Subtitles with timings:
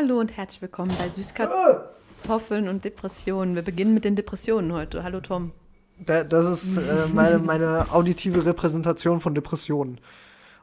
[0.00, 3.54] Hallo und herzlich willkommen bei Süßkartoffeln und Depressionen.
[3.54, 5.02] Wir beginnen mit den Depressionen heute.
[5.02, 5.52] Hallo Tom.
[5.98, 10.00] Da, das ist äh, meine, meine auditive Repräsentation von Depressionen.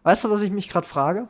[0.02, 1.28] Weißt du, was ich mich gerade frage?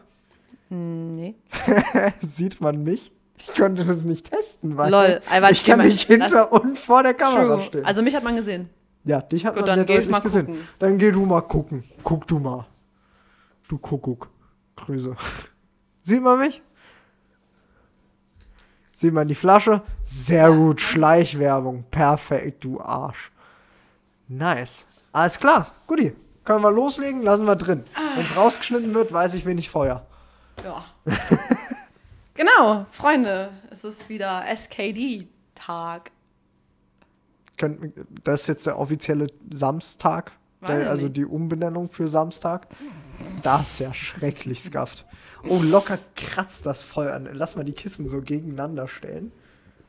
[0.70, 1.36] Nee.
[2.22, 3.12] Sieht man mich?
[3.40, 7.14] Ich konnte das nicht testen, weil Lol, aber ich kann nicht hinter und vor der
[7.14, 7.66] Kamera True.
[7.66, 7.86] stehen.
[7.86, 8.70] Also mich hat man gesehen.
[9.04, 10.46] ja, dich hat Gut, man dann sehr deutlich gesehen.
[10.46, 10.68] gucken.
[10.80, 11.84] Dann geh du mal gucken.
[12.04, 12.68] Guck du mal.
[13.68, 14.30] Du Kuckuck.
[14.78, 15.14] Grüße.
[16.02, 16.62] Sieht man mich?
[19.00, 19.84] Sieht man die Flasche?
[20.04, 20.82] Sehr gut.
[20.82, 21.84] Schleichwerbung.
[21.92, 23.32] Perfekt, du Arsch.
[24.28, 24.88] Nice.
[25.12, 25.72] Alles klar.
[25.86, 26.16] Guti.
[26.44, 27.22] Können wir loslegen?
[27.22, 27.84] Lassen wir drin.
[28.16, 30.08] Wenn es rausgeschnitten wird, weiß ich wenig Feuer.
[30.64, 30.84] Ja.
[32.34, 36.10] genau, Freunde, es ist wieder SKD-Tag.
[38.24, 40.32] Das ist jetzt der offizielle Samstag.
[40.68, 42.68] Der, also die Umbenennung für Samstag.
[43.44, 45.06] Das ist ja schrecklich skafft.
[45.48, 47.28] Oh, locker kratzt das voll an.
[47.34, 49.32] Lass mal die Kissen so gegeneinander stellen.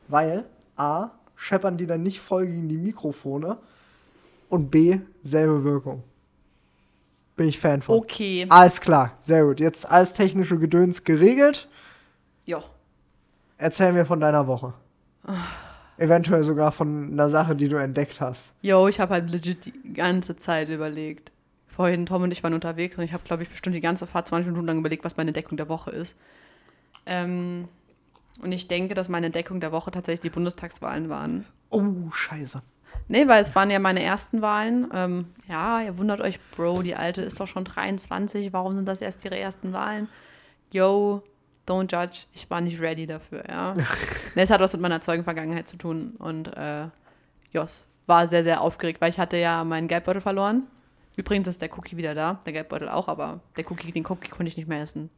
[0.07, 3.57] Weil A, scheppern die dann nicht voll gegen die Mikrofone.
[4.49, 6.03] Und B, selbe Wirkung.
[7.35, 7.97] Bin ich Fan von.
[7.97, 8.45] Okay.
[8.49, 9.59] Alles klar, sehr gut.
[9.59, 11.67] Jetzt alles technische Gedöns geregelt.
[12.45, 12.61] Jo.
[13.57, 14.73] Erzähl mir von deiner Woche.
[15.97, 18.53] Eventuell sogar von einer Sache, die du entdeckt hast.
[18.61, 21.31] Yo, ich habe halt legit die ganze Zeit überlegt.
[21.79, 24.27] Vorhin, Tom und ich waren unterwegs und ich habe, glaube ich, bestimmt die ganze Fahrt
[24.27, 26.17] 20 Minuten lang überlegt, was meine Entdeckung der Woche ist.
[27.05, 27.69] Ähm,
[28.41, 31.45] und ich denke, dass meine Entdeckung der Woche tatsächlich die Bundestagswahlen waren.
[31.69, 32.61] Oh, scheiße.
[33.07, 34.89] Nee, weil es waren ja meine ersten Wahlen.
[34.93, 38.51] Ähm, ja, ihr wundert euch, Bro, die Alte ist doch schon 23.
[38.51, 40.09] Warum sind das erst ihre ersten Wahlen?
[40.73, 41.23] Yo,
[41.65, 42.25] don't judge.
[42.33, 43.73] Ich war nicht ready dafür, ja.
[44.35, 46.15] nee, es hat was mit meiner Zeugenvergangenheit zu tun.
[46.19, 46.87] Und äh,
[47.53, 50.67] Jos war sehr, sehr aufgeregt, weil ich hatte ja meinen Geldbeutel verloren.
[51.19, 54.47] Übrigens ist der Cookie wieder da, der Geldbeutel auch, aber der Cookie, den Cookie konnte
[54.47, 55.09] ich nicht mehr essen.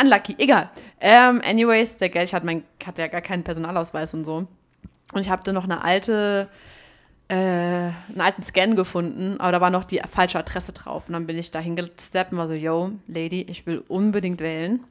[0.00, 0.70] Unlucky, egal.
[1.00, 4.46] Ähm, anyways, der Geld, ich hatte, mein, hatte ja gar keinen Personalausweis und so.
[5.12, 6.48] Und ich habe noch eine alte,
[7.26, 11.08] äh, einen alten Scan gefunden, aber da war noch die falsche Adresse drauf.
[11.08, 14.84] Und dann bin ich da hingesteppt und war so, yo, Lady, ich will unbedingt wählen.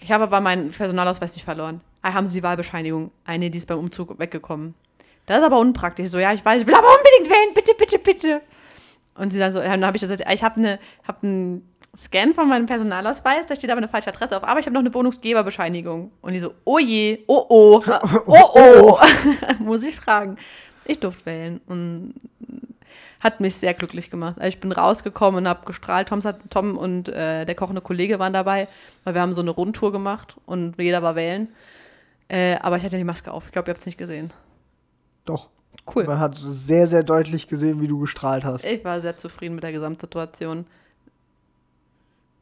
[0.00, 1.82] Ich habe aber meinen Personalausweis nicht verloren.
[2.00, 3.10] Ah, haben Sie die Wahlbescheinigung?
[3.26, 4.74] Eine, die ist beim Umzug weggekommen.
[5.26, 6.08] Das ist aber unpraktisch.
[6.08, 8.40] So, ja, ich weiß, ich will aber unbedingt wählen, bitte, bitte, bitte.
[9.16, 12.48] Und sie dann so, dann habe ich gesagt, ich habe eine, hab einen Scan von
[12.48, 16.12] meinem Personalausweis, da steht aber eine falsche Adresse auf, aber ich habe noch eine Wohnungsgeberbescheinigung.
[16.20, 17.82] Und die so, oh je, oh oh,
[18.26, 18.98] oh oh,
[19.60, 20.36] muss ich fragen.
[20.84, 22.14] Ich durfte wählen und
[23.20, 24.36] hat mich sehr glücklich gemacht.
[24.38, 26.08] Also ich bin rausgekommen und habe gestrahlt.
[26.08, 28.68] Tom, hat, Tom und äh, der kochende Kollege waren dabei,
[29.04, 31.48] weil wir haben so eine Rundtour gemacht und jeder war wählen.
[32.28, 33.46] Äh, aber ich hatte die Maske auf.
[33.46, 34.32] Ich glaube, ihr habt es nicht gesehen.
[35.24, 35.48] Doch.
[35.94, 36.04] Cool.
[36.04, 38.64] Man hat sehr, sehr deutlich gesehen, wie du gestrahlt hast.
[38.64, 40.66] Ich war sehr zufrieden mit der Gesamtsituation.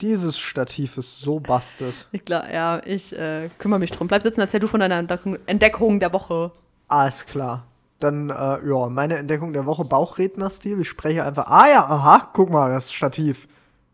[0.00, 2.06] Dieses Stativ ist so bastet.
[2.12, 4.08] Ich glaube, ja, ich äh, kümmere mich drum.
[4.08, 6.52] Bleib sitzen, erzähl du von deiner Entdeckung, Entdeckung der Woche.
[6.88, 7.66] Alles klar.
[7.98, 10.80] Dann, äh, ja, meine Entdeckung der Woche, Bauchrednerstil.
[10.80, 13.48] Ich spreche einfach, ah ja, aha, guck mal, das Stativ.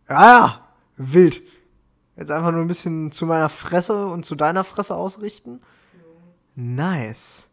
[0.08, 0.60] Ja, ja,
[0.96, 1.40] wild.
[2.16, 5.60] Jetzt einfach nur ein bisschen zu meiner Fresse und zu deiner Fresse ausrichten.
[6.54, 7.48] Nice.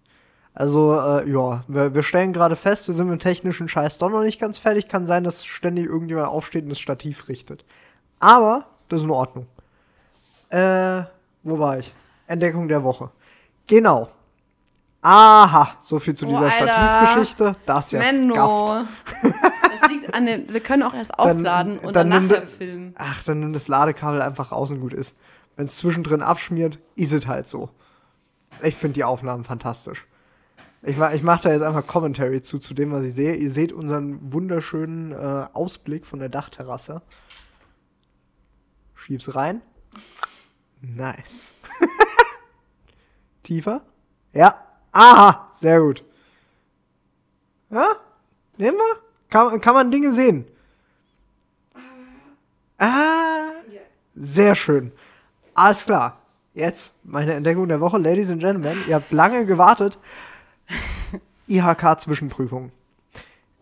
[0.54, 4.10] Also, äh, ja, wir, wir stellen gerade fest, wir sind mit dem technischen Scheiß doch
[4.10, 4.88] noch nicht ganz fertig.
[4.90, 7.64] Kann sein, dass ständig irgendjemand aufsteht und das Stativ richtet.
[8.20, 9.48] Aber, das ist in Ordnung.
[10.50, 11.04] Äh,
[11.44, 11.94] wo war ich?
[12.28, 13.12] Entdeckung der Woche.
[13.68, 14.10] Genau.
[15.02, 16.68] Aha, so viel zu Oh, dieser Alter.
[16.68, 17.56] Stativgeschichte.
[17.66, 18.00] Das ist ja.
[18.00, 18.84] Menno.
[19.24, 22.94] Das liegt an den, wir können auch erst aufladen und dann, nachher filmen.
[22.98, 25.16] Ach, dann nimm das Ladekabel einfach raus und gut ist.
[25.56, 27.70] Wenn es zwischendrin abschmiert, ist es halt so.
[28.64, 30.06] Ich finde die Aufnahmen fantastisch.
[30.82, 33.36] Ich, ma- ich mache da jetzt einfach Commentary zu, zu dem, was ich sehe.
[33.36, 37.02] Ihr seht unseren wunderschönen äh, Ausblick von der Dachterrasse.
[38.96, 39.62] Schieb's rein.
[40.82, 41.52] Nice.
[43.44, 43.82] Tiefer?
[44.34, 44.66] Ja.
[44.92, 46.04] Aha, sehr gut.
[47.70, 47.86] Ja?
[48.58, 49.02] Nehmen wir?
[49.30, 50.46] Kann, kann man Dinge sehen?
[52.78, 53.50] Ah,
[54.16, 54.92] sehr schön.
[55.54, 56.19] Alles klar.
[56.60, 58.84] Jetzt meine Entdeckung der Woche, Ladies and Gentlemen.
[58.86, 59.98] Ihr habt lange gewartet.
[61.48, 62.74] IHK-Zwischenprüfung.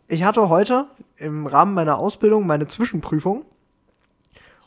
[0.07, 3.45] Ich hatte heute im Rahmen meiner Ausbildung meine Zwischenprüfung.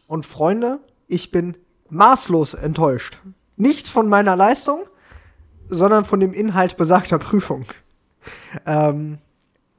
[0.07, 0.79] Und Freunde,
[1.09, 1.57] ich bin
[1.89, 3.21] maßlos enttäuscht.
[3.57, 4.85] Nicht von meiner Leistung,
[5.69, 7.65] sondern von dem Inhalt besagter Prüfung.
[8.65, 9.19] Ähm,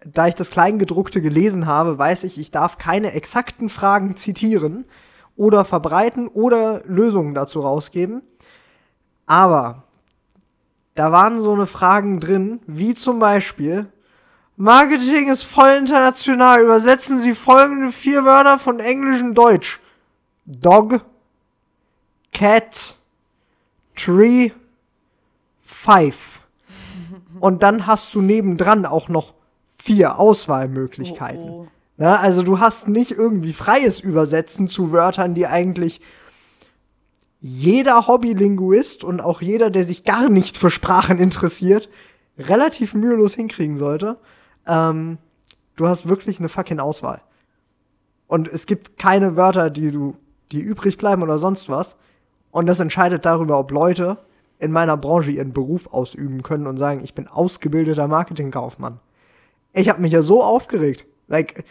[0.05, 4.83] da ich das Kleingedruckte gelesen habe, weiß ich, ich darf keine exakten Fragen zitieren
[5.37, 8.23] oder verbreiten oder Lösungen dazu rausgeben.
[9.25, 9.83] Aber
[10.95, 13.91] da waren so eine Fragen drin, wie zum Beispiel,
[14.57, 19.79] Marketing ist voll international, übersetzen Sie folgende vier Wörter von Englisch in Deutsch.
[20.45, 21.03] Dog,
[22.31, 22.95] Cat,
[23.95, 24.51] Tree,
[25.61, 26.41] Five.
[27.39, 29.33] Und dann hast du nebendran auch noch
[29.69, 31.49] vier Auswahlmöglichkeiten.
[31.49, 31.67] Oh, oh.
[31.97, 36.01] Na, also du hast nicht irgendwie freies Übersetzen zu Wörtern, die eigentlich
[37.41, 41.89] jeder Hobbylinguist und auch jeder, der sich gar nicht für Sprachen interessiert,
[42.37, 44.19] relativ mühelos hinkriegen sollte.
[44.67, 45.17] Ähm,
[45.75, 47.21] du hast wirklich eine fucking Auswahl.
[48.27, 50.15] Und es gibt keine Wörter, die du,
[50.51, 51.97] die übrig bleiben oder sonst was.
[52.51, 54.19] Und das entscheidet darüber, ob Leute
[54.59, 58.99] in meiner Branche ihren Beruf ausüben können und sagen, ich bin ausgebildeter Marketingkaufmann.
[59.73, 61.07] Ich habe mich ja so aufgeregt.
[61.27, 61.65] Like,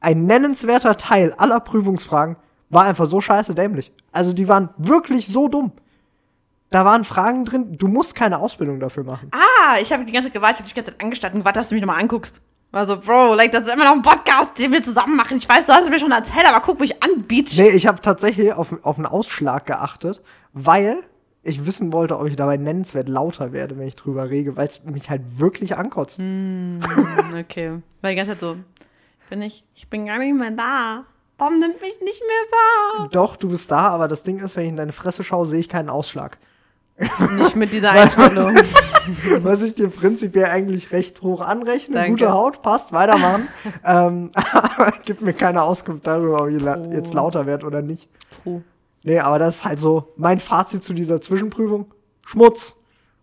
[0.00, 2.36] ein nennenswerter Teil aller Prüfungsfragen
[2.72, 3.92] war einfach so scheiße dämlich.
[4.10, 5.72] Also die waren wirklich so dumm.
[6.70, 9.30] Da waren Fragen drin, du musst keine Ausbildung dafür machen.
[9.30, 11.40] Ah, ich habe die ganze Zeit gewartet, ich habe dich die ganze Zeit angestarrt und
[11.40, 12.40] gewartet, dass du mich nochmal anguckst.
[12.72, 15.36] Also, Bro, like, das ist immer noch ein Podcast, den wir zusammen machen.
[15.36, 17.54] Ich weiß, du hast es mir schon erzählt, aber guck mich an, Beach.
[17.58, 20.22] Nee, ich habe tatsächlich auf, auf einen Ausschlag geachtet,
[20.54, 21.02] weil
[21.42, 24.82] ich wissen wollte, ob ich dabei nennenswert lauter werde, wenn ich drüber rege, weil es
[24.84, 26.16] mich halt wirklich ankotzt.
[26.18, 26.80] Hm,
[27.38, 27.82] okay.
[28.00, 28.56] Weil die ganze Zeit so,
[29.28, 31.04] bin ich, ich bin gar nicht mehr da.
[31.38, 33.08] Tom nimmt mich nicht mehr wahr.
[33.10, 35.60] Doch, du bist da, aber das Ding ist, wenn ich in deine Fresse schaue, sehe
[35.60, 36.38] ich keinen Ausschlag.
[37.36, 38.56] Nicht mit dieser Einstellung.
[39.40, 41.94] Was ich dir prinzipiell eigentlich recht hoch anrechne.
[41.96, 42.10] Danke.
[42.10, 43.48] Gute Haut, passt, weitermachen.
[43.84, 48.08] ähm, aber gib mir keine Auskunft darüber, ob ich la jetzt lauter werde oder nicht.
[48.42, 48.62] True.
[49.02, 51.86] Nee, aber das ist halt so mein Fazit zu dieser Zwischenprüfung.
[52.24, 52.76] Schmutz.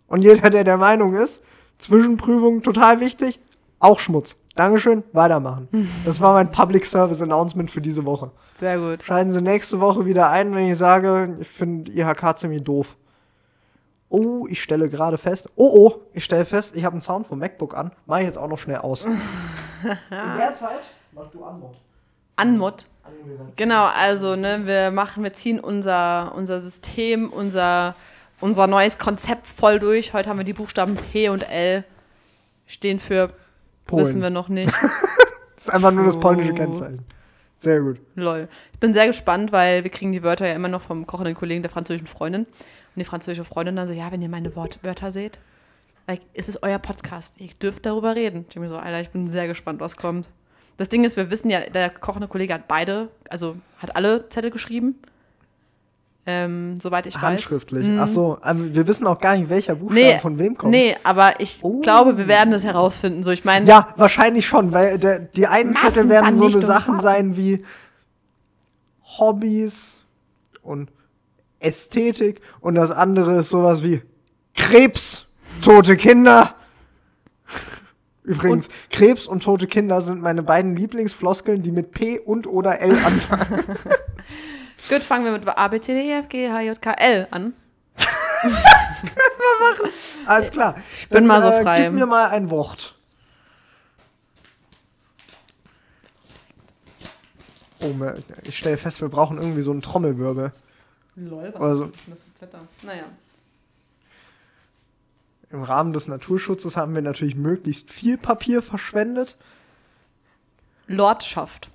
[0.07, 1.41] Und jeder, der der Meinung ist,
[1.77, 3.39] Zwischenprüfung total wichtig,
[3.79, 4.35] auch Schmutz.
[4.59, 5.69] Dankeschön, weitermachen.
[6.05, 8.31] Das war mein Public Service Announcement für diese Woche.
[8.59, 9.01] Sehr gut.
[9.03, 12.97] Schalten Sie nächste Woche wieder ein, wenn ich sage, ich finde IHK ziemlich doof.
[14.09, 15.47] Oh, ich stelle gerade fest.
[15.55, 17.93] Oh, oh, ich stelle fest, ich habe einen Sound vom MacBook an.
[18.05, 19.05] Mach ich jetzt auch noch schnell aus.
[19.05, 19.17] In
[20.09, 20.81] der Zeit
[21.13, 21.77] mach du Anmod.
[22.35, 22.85] Anmod.
[23.55, 27.95] Genau, also, ne, wir machen, wir ziehen unser, unser System, unser,
[28.41, 30.11] unser neues Konzept voll durch.
[30.11, 31.85] Heute haben wir die Buchstaben P und L.
[32.65, 33.31] Stehen für,
[33.89, 34.05] Polen.
[34.05, 34.71] wissen wir noch nicht.
[35.55, 36.55] Das ist einfach nur das polnische Oh.
[36.55, 37.03] Kennzeichen.
[37.57, 37.99] Sehr gut.
[38.15, 38.47] Lol.
[38.71, 41.61] Ich bin sehr gespannt, weil wir kriegen die Wörter ja immer noch vom kochenden Kollegen
[41.63, 42.43] der französischen Freundin.
[42.45, 42.49] Und
[42.95, 45.37] die französische Freundin dann so, ja, wenn ihr meine Wort Wörter seht,
[46.07, 47.35] like, ist es euer Podcast.
[47.41, 48.45] Ihr dürft darüber reden.
[48.47, 50.29] Ich bin so, Alter, ich bin sehr gespannt, was kommt.
[50.77, 54.51] Das Ding ist, wir wissen ja, der kochende Kollege hat beide, also hat alle Zettel
[54.51, 54.95] geschrieben.
[56.31, 57.83] Ähm, soweit ich Handschriftlich.
[57.83, 57.91] weiß.
[57.93, 57.99] Mhm.
[57.99, 60.71] Ach so, aber wir wissen auch gar nicht, welcher Buchstabe Nee, von wem kommt.
[60.71, 61.79] nee, aber ich Oh.
[61.81, 63.23] glaube, wir werden es herausfinden.
[63.23, 66.61] So, ich meine, Ja, wahrscheinlich schon, weil der, die einen Zettel werden so eine.
[66.61, 67.65] Sachen sein wie
[69.17, 69.97] Hobbys
[70.61, 70.91] und
[71.59, 74.01] Ästhetik und das andere ist sowas wie
[74.55, 75.25] Krebs,
[75.63, 76.53] tote Kinder.
[78.23, 82.91] Übrigens, Krebs und tote Kinder sind meine beiden Lieblingsfloskeln, die mit P und oder L
[83.03, 83.63] anfangen.
[84.87, 87.27] gut, fangen wir mit A, B, C, D, E, F, G, H, J, K, L
[87.31, 87.53] an.
[90.25, 90.75] Alles klar.
[90.93, 91.83] Ich bin mal so frei.
[91.83, 92.95] Gib mir mal ein Wort.
[97.81, 97.93] Oh,
[98.43, 100.51] ich stelle fest, wir brauchen irgendwie so einen Trommelwirbel.
[101.15, 102.59] Lol, was Also- ist das für Blätter?
[102.83, 103.03] Naja.
[105.51, 109.35] Im Rahmen des Naturschutzes haben wir natürlich möglichst viel Papier verschwendet.
[110.87, 111.69] Lordschaft.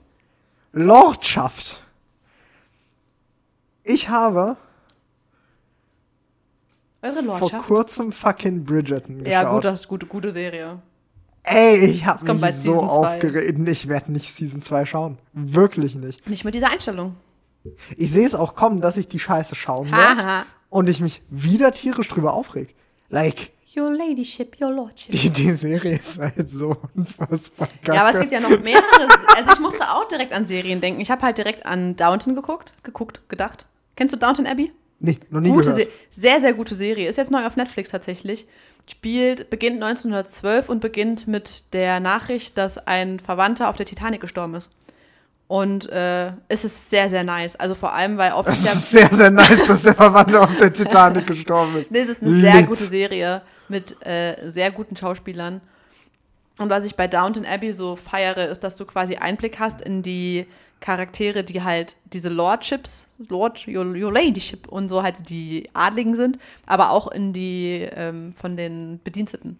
[0.73, 1.83] Lordschaft.
[3.85, 4.57] Ich habe
[7.03, 7.67] Eure vor Lordschaft?
[7.67, 9.31] kurzem fucking Bridgerton geschaut.
[9.31, 10.81] Ja, gut, das ist gute, gute Serie.
[11.43, 13.15] Ey, ich kommt mich so Season zwei.
[13.15, 13.69] aufgeregt.
[13.69, 15.19] Ich werde nicht Season 2 schauen.
[15.35, 16.27] Wirklich nicht.
[16.27, 17.17] Nicht mit dieser Einstellung.
[17.99, 20.47] Ich sehe es auch kommen, dass ich die Scheiße schauen werde.
[20.71, 22.75] Und ich mich wieder tierisch drüber aufreg.
[23.11, 25.11] Like, Your Ladyship, Your Lordship.
[25.13, 27.95] die, die Serie ist halt so unfassbar kacke.
[27.95, 29.09] Ja, aber es gibt ja noch mehrere.
[29.37, 31.01] Also ich musste auch direkt an Serien denken.
[31.01, 33.67] Ich habe halt direkt an Downton geguckt, geguckt, gedacht.
[33.97, 34.73] Kennst du Downton Abbey?
[35.01, 35.89] Nee, noch nie Gute gehört.
[36.11, 37.09] Se sehr, sehr gute Serie.
[37.09, 38.47] Ist jetzt neu auf Netflix tatsächlich.
[38.89, 44.55] Spielt, beginnt 1912 und beginnt mit der Nachricht, dass ein Verwandter auf der Titanic gestorben
[44.55, 44.71] ist.
[45.47, 47.57] Und äh, es ist sehr, sehr nice.
[47.57, 50.73] Also vor allem, weil oft Es ist sehr, sehr nice, dass der Verwandte auf der
[50.73, 51.91] Titanic gestorben ist.
[51.91, 52.67] Nee, es ist eine sehr Lit.
[52.67, 55.61] gute Serie mit äh, sehr guten Schauspielern.
[56.59, 60.03] Und was ich bei Downton Abbey so feiere, ist, dass du quasi Einblick hast in
[60.03, 60.47] die
[60.85, 66.39] Charaktere, die halt diese Lordships, Lord, your, your Ladyship und so halt die Adligen sind,
[66.67, 69.59] aber auch in die ähm, von den Bediensteten.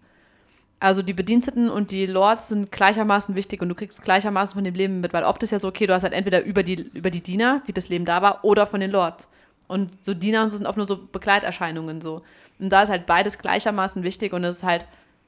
[0.79, 4.75] Also die Bediensteten und die Lords sind gleichermaßen wichtig und du kriegst gleichermaßen von dem
[4.75, 7.09] Leben mit, weil oft ist ja so, okay, du hast halt entweder über die, über
[7.09, 9.27] die Diener, wie das Leben da war, oder von den Lords.
[9.67, 12.21] Und so Diener sind oft nur so Begleiterscheinungen so.
[12.59, 14.85] Und da ist halt beides gleichermaßen wichtig und es ist halt,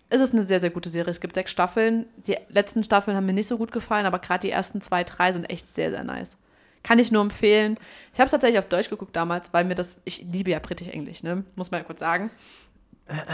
[0.10, 1.12] es ist eine sehr, sehr gute Serie.
[1.12, 2.06] Es gibt sechs Staffeln.
[2.28, 5.32] Die letzten Staffeln haben mir nicht so gut gefallen, aber gerade die ersten zwei, drei
[5.32, 6.38] sind echt sehr, sehr nice.
[6.84, 7.78] Kann ich nur empfehlen.
[8.14, 11.24] Ich habe es tatsächlich auf Deutsch geguckt damals, weil mir das, ich liebe ja britisch-englisch,
[11.24, 11.44] ne?
[11.56, 12.30] Muss man ja kurz sagen.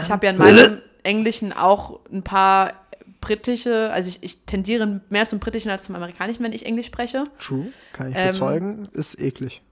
[0.02, 2.72] Ich habe ja in meinem Englischen auch ein paar
[3.20, 7.24] britische, also ich, ich tendiere mehr zum britischen als zum amerikanischen, wenn ich Englisch spreche.
[7.38, 9.62] True, kann ich Ähm, bezeugen, ist eklig.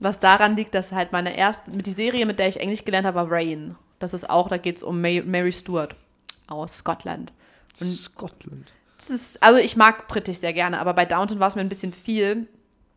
[0.00, 3.16] Was daran liegt, dass halt meine erste, die Serie, mit der ich Englisch gelernt habe,
[3.16, 3.76] war Rain.
[3.98, 5.94] Das ist auch, da geht es um May, Mary Stuart
[6.52, 7.32] aus Scotland.
[7.80, 8.72] Und Scotland.
[8.98, 11.92] ist, also ich mag britisch sehr gerne, aber bei Downton war es mir ein bisschen
[11.92, 12.46] viel.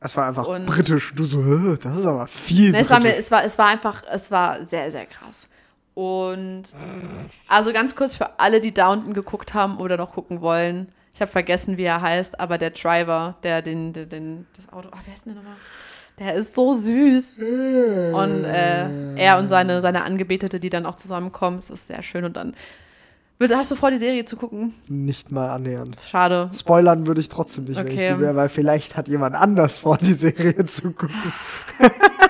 [0.02, 1.14] Es war einfach Und- britisch.
[1.16, 3.68] Du so, "Hä, das ist aber viel Ne, es, war mir, es, war, es war
[3.68, 5.48] einfach, es war sehr, sehr krass.
[5.96, 6.64] Und
[7.48, 10.90] also ganz kurz für alle, die Downton geguckt haben oder noch gucken wollen.
[11.14, 14.90] Ich habe vergessen, wie er heißt, aber der Driver, der den, den, den das Auto,
[14.92, 15.58] ach, wer ist denn der nochmal?
[16.20, 17.38] Der ist so süß.
[18.14, 22.26] Und äh, er und seine, seine Angebetete, die dann auch zusammenkommen, das ist sehr schön.
[22.26, 22.54] Und dann
[23.52, 24.74] hast du vor, die Serie zu gucken?
[24.88, 25.98] Nicht mal annähernd.
[26.06, 26.50] Schade.
[26.54, 28.20] Spoilern würde ich trotzdem nicht, wenn ich Okay.
[28.20, 31.34] wäre, weil vielleicht hat jemand anders vor, die Serie zu gucken.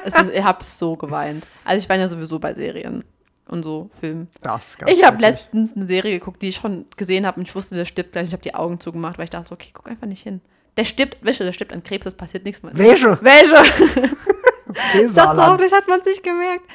[0.03, 1.47] Es ist, ich habe so geweint.
[1.63, 3.03] Also ich weine ja sowieso bei Serien
[3.47, 4.27] und so Filmen.
[4.41, 7.55] Das ganz Ich habe letztens eine Serie geguckt, die ich schon gesehen habe und ich
[7.55, 8.27] wusste, der stirbt gleich.
[8.27, 10.41] Ich habe die Augen zugemacht, weil ich dachte, okay, guck einfach nicht hin.
[10.77, 12.71] Der stirbt, welche, der stirbt an Krebs, das passiert nichts mehr.
[12.75, 13.17] Welche?
[13.21, 13.55] Welche?
[14.67, 15.61] Okay, Ich dachte auch Saarland.
[15.61, 16.65] nicht, hat man sich gemerkt.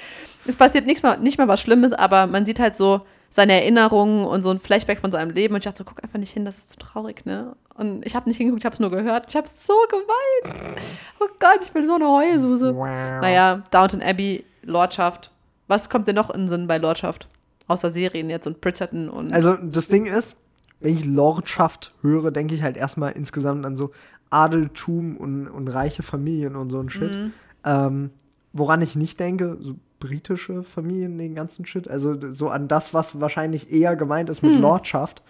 [0.46, 4.24] Es passiert nichts mehr, nicht mehr was Schlimmes, aber man sieht halt so seine Erinnerungen
[4.24, 6.44] und so ein Flashback von seinem Leben und ich dachte so, guck einfach nicht hin,
[6.44, 7.56] das ist zu traurig, ne?
[7.74, 9.26] Und ich habe nicht hingeguckt, ich habe es nur gehört.
[9.28, 10.76] Ich habe so geweint.
[11.20, 12.74] Oh Gott, ich bin so eine Heulsuse.
[12.74, 12.86] Wow.
[13.22, 15.30] Naja, Downton Abbey, Lordschaft.
[15.68, 17.28] Was kommt dir noch in den Sinn bei Lordschaft?
[17.68, 19.32] Außer Serien jetzt und Bridgerton und.
[19.32, 20.36] Also das Ding ist,
[20.80, 23.92] wenn ich Lordschaft höre, denke ich halt erstmal insgesamt an so
[24.30, 27.12] Adeltum und, und reiche Familien und so ein Shit.
[27.12, 27.32] Mhm.
[27.64, 28.10] Ähm,
[28.52, 31.88] woran ich nicht denke, so britische Familien, den ganzen Shit.
[31.88, 34.50] Also so an das, was wahrscheinlich eher gemeint ist Hm.
[34.52, 35.22] mit Lordschaft.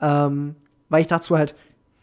[0.00, 0.54] Ähm,
[0.88, 1.54] weil ich dazu halt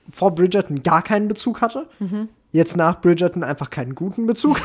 [0.10, 1.88] vor Bridgerton gar keinen Bezug hatte.
[2.00, 2.30] Mhm.
[2.52, 4.58] Jetzt nach Bridgerton einfach keinen guten Bezug.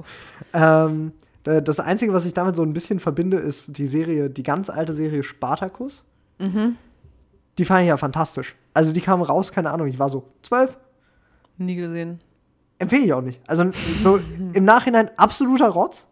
[0.54, 1.12] ähm,
[1.44, 4.70] da- das Einzige, was ich damit so ein bisschen verbinde, ist die Serie, die ganz
[4.70, 6.04] alte Serie Spartacus.
[7.58, 8.54] Die fand ich ja fantastisch.
[8.74, 10.76] Also die kam raus, keine Ahnung, ich war so zwölf.
[11.56, 12.20] Nie gesehen.
[12.78, 13.40] Empfehle ich auch nicht.
[13.46, 14.20] Also so
[14.52, 16.06] im Nachhinein absoluter Rotz.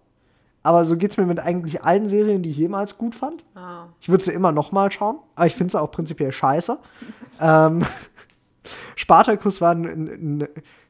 [0.64, 3.44] Aber so geht's mir mit eigentlich allen Serien, die ich jemals gut fand.
[3.54, 3.88] Ah.
[4.00, 6.78] Ich würde sie immer noch mal schauen, aber ich finde sie auch prinzipiell scheiße.
[7.40, 7.84] ähm,
[8.96, 9.76] Spartacus war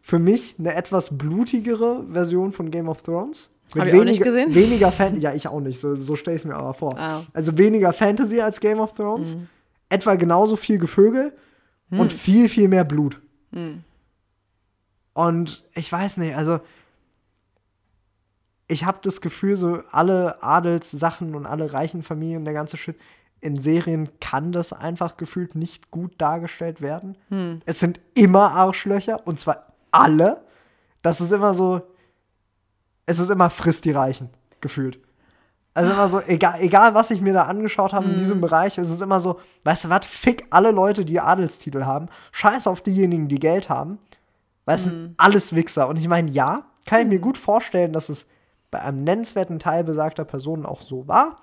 [0.01, 3.51] für mich eine etwas blutigere Version von Game of Thrones.
[3.77, 4.55] Hab ich auch nicht gesehen.
[4.55, 6.97] Weniger Fan ja, ich auch nicht, so, so stelle ich es mir aber vor.
[6.97, 7.23] Ah.
[7.33, 9.35] Also weniger Fantasy als Game of Thrones,
[9.89, 11.33] etwa genauso viel Gevögel
[11.91, 13.21] und viel, viel mehr Blut.
[15.15, 16.61] Und ich weiß nicht, also
[18.67, 22.97] ich habe das Gefühl, so alle Adelssachen und alle reichen Familien, der ganze Shit,
[23.41, 27.17] in Serien kann das einfach gefühlt nicht gut dargestellt werden.
[27.67, 30.45] Es sind immer Arschlöcher und zwar alle.
[31.03, 31.83] Das ist immer so,
[33.05, 34.31] es ist immer frisst die Reichen,
[34.63, 34.99] gefühlt.
[35.75, 38.89] Also immer so, egal, egal was ich mir da angeschaut habe in diesem Bereich, es
[38.91, 43.29] ist immer so, weißt du was, fick alle Leute, die Adelstitel haben, scheiß auf diejenigen,
[43.29, 43.99] die Geld haben,
[44.65, 45.89] weil es sind alles Wichser.
[45.89, 48.27] Und ich meine, ja, kann ich mir gut vorstellen, dass es
[48.75, 51.39] bei einem nennenswerten Teil besagter Personen auch so war,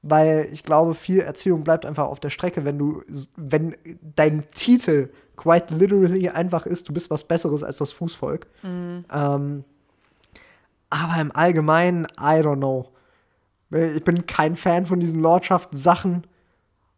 [0.00, 3.02] weil ich glaube, viel Erziehung bleibt einfach auf der Strecke, wenn du,
[3.36, 3.76] wenn
[4.16, 8.46] dein Titel quite literally einfach ist, du bist was Besseres als das Fußvolk.
[8.64, 9.64] Ähm,
[10.88, 12.88] aber im Allgemeinen, I don't know.
[13.70, 16.26] Ich bin kein Fan von diesen Lordschaftssachen,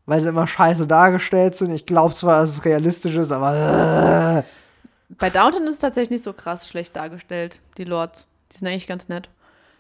[0.04, 1.73] weil sie immer scheiße dargestellt sind.
[1.73, 6.23] Ich glaube zwar, dass es realistisch ist, aber äh, Bei Downton ist es tatsächlich nicht
[6.23, 8.28] so krass schlecht dargestellt, die Lords.
[8.52, 9.28] Die sind eigentlich ganz nett.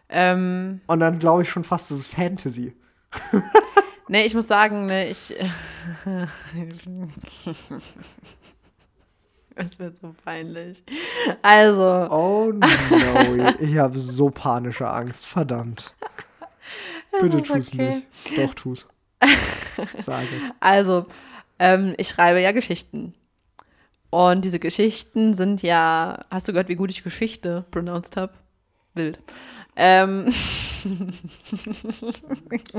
[0.08, 2.74] Ähm, und dann glaube ich schon fast, das ist Fantasy.
[4.08, 5.34] ne, ich muss sagen, ne, ich.
[9.58, 10.84] Es wird so peinlich.
[11.40, 15.94] Also, Oh no, ich habe so panische Angst, verdammt.
[17.22, 18.04] Bitte tu's okay.
[18.26, 18.38] nicht.
[18.38, 18.86] Doch, tu's.
[19.96, 20.50] Sag es.
[20.60, 21.06] Also,
[21.58, 23.14] ähm, ich schreibe ja Geschichten.
[24.10, 28.34] Und diese Geschichten sind ja, hast du gehört, wie gut ich Geschichte pronounced habe?
[28.94, 29.18] Wild.
[29.76, 30.32] Ähm,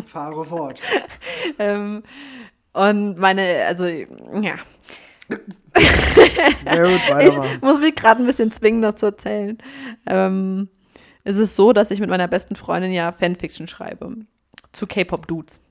[0.08, 0.80] Fahre fort.
[1.60, 2.04] ähm,
[2.74, 4.56] und meine, also, ja,
[5.30, 7.50] Ja gut, weitermachen.
[7.56, 9.58] ich muss mich gerade ein bisschen zwingen, das zu erzählen.
[10.08, 10.70] Ähm,
[11.24, 14.16] es ist so, dass ich mit meiner besten Freundin ja Fanfiction schreibe.
[14.72, 15.62] Zu K-Pop-Dudes.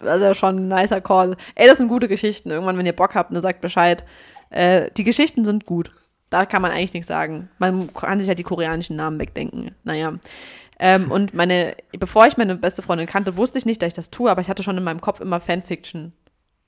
[0.00, 1.36] Das ist ja schon ein nicer Call.
[1.54, 2.50] Ey, das sind gute Geschichten.
[2.50, 4.04] Irgendwann, wenn ihr Bock habt, ne, sagt Bescheid.
[4.50, 5.92] Äh, die Geschichten sind gut.
[6.30, 7.48] Da kann man eigentlich nichts sagen.
[7.58, 9.74] Man kann sich halt die koreanischen Namen wegdenken.
[9.84, 10.14] Naja.
[10.78, 14.10] Ähm, und meine, bevor ich meine beste Freundin kannte, wusste ich nicht, dass ich das
[14.10, 16.12] tue, aber ich hatte schon in meinem Kopf immer Fanfiction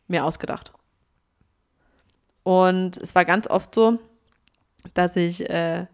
[0.08, 0.72] mir ausgedacht.
[2.42, 3.98] Und es war ganz oft so,
[4.94, 5.86] dass ich, äh,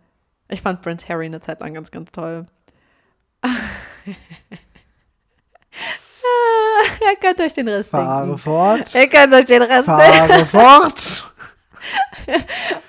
[0.48, 2.46] ich fand Prince Harry eine Zeit lang ganz, ganz toll.
[7.00, 8.38] Ihr könnt euch den Rest Fahre denken.
[8.38, 8.94] fort.
[8.94, 10.46] Ihr könnt euch den Rest denken.
[10.46, 11.32] Fahre fort.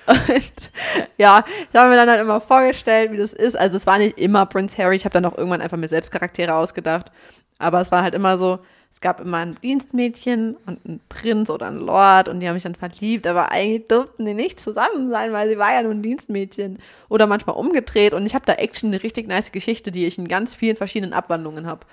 [0.06, 0.70] Und
[1.18, 3.56] ja, ich habe mir dann halt immer vorgestellt, wie das ist.
[3.56, 6.10] Also es war nicht immer Prince Harry, ich habe dann auch irgendwann einfach mir selbst
[6.10, 7.12] Charaktere ausgedacht.
[7.58, 11.66] Aber es war halt immer so, es gab immer ein Dienstmädchen und einen Prinz oder
[11.66, 15.32] einen Lord und die haben mich dann verliebt, aber eigentlich durften die nicht zusammen sein,
[15.32, 16.78] weil sie war ja nur ein Dienstmädchen.
[17.08, 20.26] Oder manchmal umgedreht und ich habe da Action eine richtig nice Geschichte, die ich in
[20.26, 21.86] ganz vielen verschiedenen Abwandlungen habe.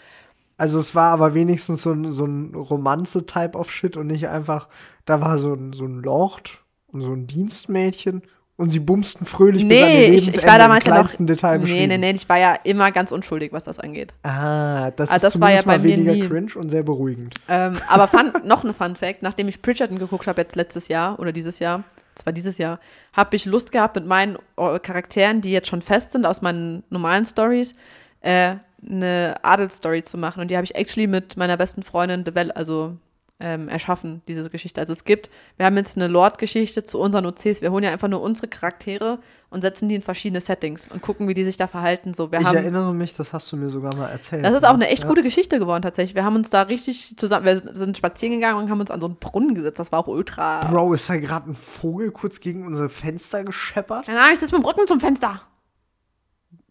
[0.57, 4.69] Also es war aber wenigstens so ein, so ein Romanze-Type of Shit und nicht einfach,
[5.05, 6.63] da war so ein, so ein Lord
[6.95, 8.23] und so ein Dienstmädchen
[8.57, 10.95] und sie bumsten fröhlich bis an ihr Nee, ich, Lebensende ich war damals im ja
[10.95, 11.01] noch.
[11.03, 11.87] kleinsten Detail Nee, beschrieben.
[11.89, 14.13] nee, nee, ich war ja immer ganz unschuldig, was das angeht.
[14.23, 16.27] Ah, das Ah, ist das war ja mal mir weniger nie.
[16.27, 17.35] cringe und sehr beruhigend.
[17.49, 21.19] Ähm, aber fun, noch eine Fun Fact, nachdem ich Bridgerton geguckt habe jetzt letztes Jahr
[21.19, 21.83] oder dieses Jahr,
[22.15, 22.79] das war dieses Jahr,
[23.11, 26.83] habe ich Lust gehabt mit meinen äh, Charakteren, die jetzt schon fest sind aus meinen
[26.89, 27.75] normalen Stories,
[28.21, 28.55] äh,
[28.89, 30.39] eine Adelsstory zu machen.
[30.41, 32.95] Und die habe ich actually mit meiner besten Freundin devel also
[33.39, 34.79] ähm, erschaffen, diese Geschichte.
[34.79, 37.61] Also es gibt, wir haben jetzt eine Lord-Geschichte zu unseren OCs.
[37.61, 41.27] Wir holen ja einfach nur unsere Charaktere und setzen die in verschiedene Settings und gucken,
[41.27, 42.13] wie die sich da verhalten.
[42.13, 44.45] So, wir Ich haben, erinnere mich, das hast du mir sogar mal erzählt.
[44.45, 44.89] das ist auch eine ne?
[44.89, 45.09] echt Ja.
[45.09, 46.15] gute Geschichte geworden tatsächlich.
[46.15, 49.07] Wir haben uns da richtig zusammen, wir sind spazieren gegangen und haben uns an so
[49.07, 49.79] einen Brunnen gesetzt.
[49.79, 50.65] Das war auch ultra.
[50.67, 54.05] Bro, ist da gerade ein Vogel kurz gegen unsere Fenster gescheppert?
[54.05, 55.41] Keine Ahnung, ich sitze mit dem Rücken zum Fenster.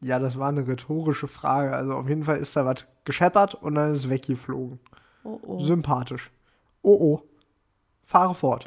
[0.01, 1.73] Ja, das war eine rhetorische Frage.
[1.75, 4.79] Also auf jeden Fall ist da was gescheppert und dann ist es weggeflogen.
[5.25, 5.61] Oh, oh.
[5.65, 6.31] Sympathisch.
[6.85, 7.23] Oh oh.
[8.05, 8.65] Fahre fort.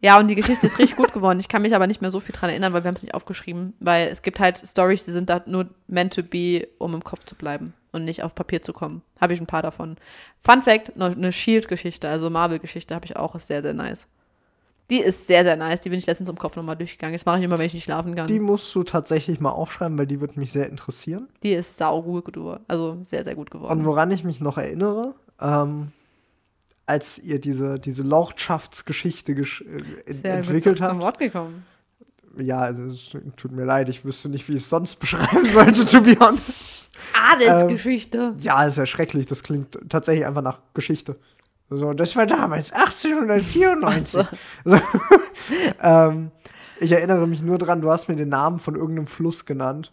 [0.00, 1.40] Ja, und die Geschichte ist richtig gut geworden.
[1.40, 3.14] Ich kann mich aber nicht mehr so viel dran erinnern, weil wir haben es nicht
[3.14, 3.74] aufgeschrieben.
[3.80, 7.24] Weil es gibt halt Stories, die sind da nur meant to be, um im Kopf
[7.24, 9.02] zu bleiben und nicht auf Papier zu kommen.
[9.20, 9.96] Habe ich ein paar davon.
[10.40, 14.06] Fun Fact, noch eine Shield-Geschichte, also Marvel-Geschichte habe ich auch, ist sehr, sehr nice.
[14.90, 15.80] Die ist sehr, sehr nice.
[15.80, 17.14] Die bin ich letztens im Kopf nochmal durchgegangen.
[17.14, 18.26] Das mache ich immer, wenn ich nicht schlafen kann.
[18.26, 21.28] Die Die, musst du tatsächlich mal aufschreiben, weil die wird mich sehr interessieren.
[21.42, 22.64] ist sau gut geworden.
[22.68, 23.80] Also sehr, sehr gut geworden.
[23.80, 25.92] Und woran ich mich noch erinnere, ähm,
[26.88, 29.62] als ihr diese, diese Lordschaftsgeschichte gesch
[30.06, 30.90] äh, Sehr gut entwickelt habt.
[30.90, 31.64] zum Wort gekommen.
[32.38, 35.84] Ja, also es tut mir leid, ich wüsste nicht, wie ich es sonst beschreiben sollte,
[35.84, 36.88] to be honest.
[37.30, 38.34] Adelsgeschichte.
[38.40, 41.16] Ja, ist ja schrecklich, das klingt tatsächlich einfach nach Geschichte.
[41.70, 44.26] So, das war damals 1894.
[44.64, 44.80] So,
[45.82, 46.30] ähm,
[46.80, 49.92] ich erinnere mich nur dran, du hast mir den Namen von irgendeinem Fluss genannt.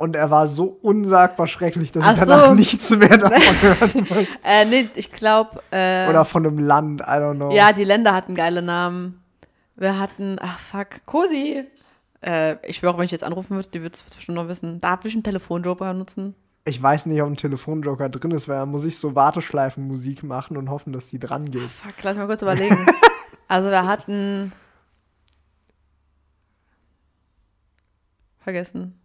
[0.00, 2.54] Und er war so unsagbar schrecklich, dass Ach ich danach so.
[2.54, 4.38] nichts mehr davon hören wollte.
[4.44, 5.60] Äh, nee, ich glaube.
[5.72, 7.50] Äh, Oder von einem Land, I don't know.
[7.50, 9.20] Ja, die Länder hatten geile Namen.
[9.74, 11.64] Wir hatten, ach fuck, Cosi.
[12.24, 14.80] Äh, ich schwöre, wenn ich jetzt anrufen würde, die würde es bestimmt noch wissen.
[14.80, 16.36] Darf ich einen Telefonjoker nutzen?
[16.64, 20.56] Ich weiß nicht, ob ein Telefonjoker drin ist, weil dann muss ich so Warteschleifenmusik machen
[20.56, 21.70] und hoffen, dass die dran geht.
[21.70, 22.86] Fuck, lass mich mal kurz überlegen.
[23.48, 24.52] also wir hatten.
[28.38, 28.98] Vergessen.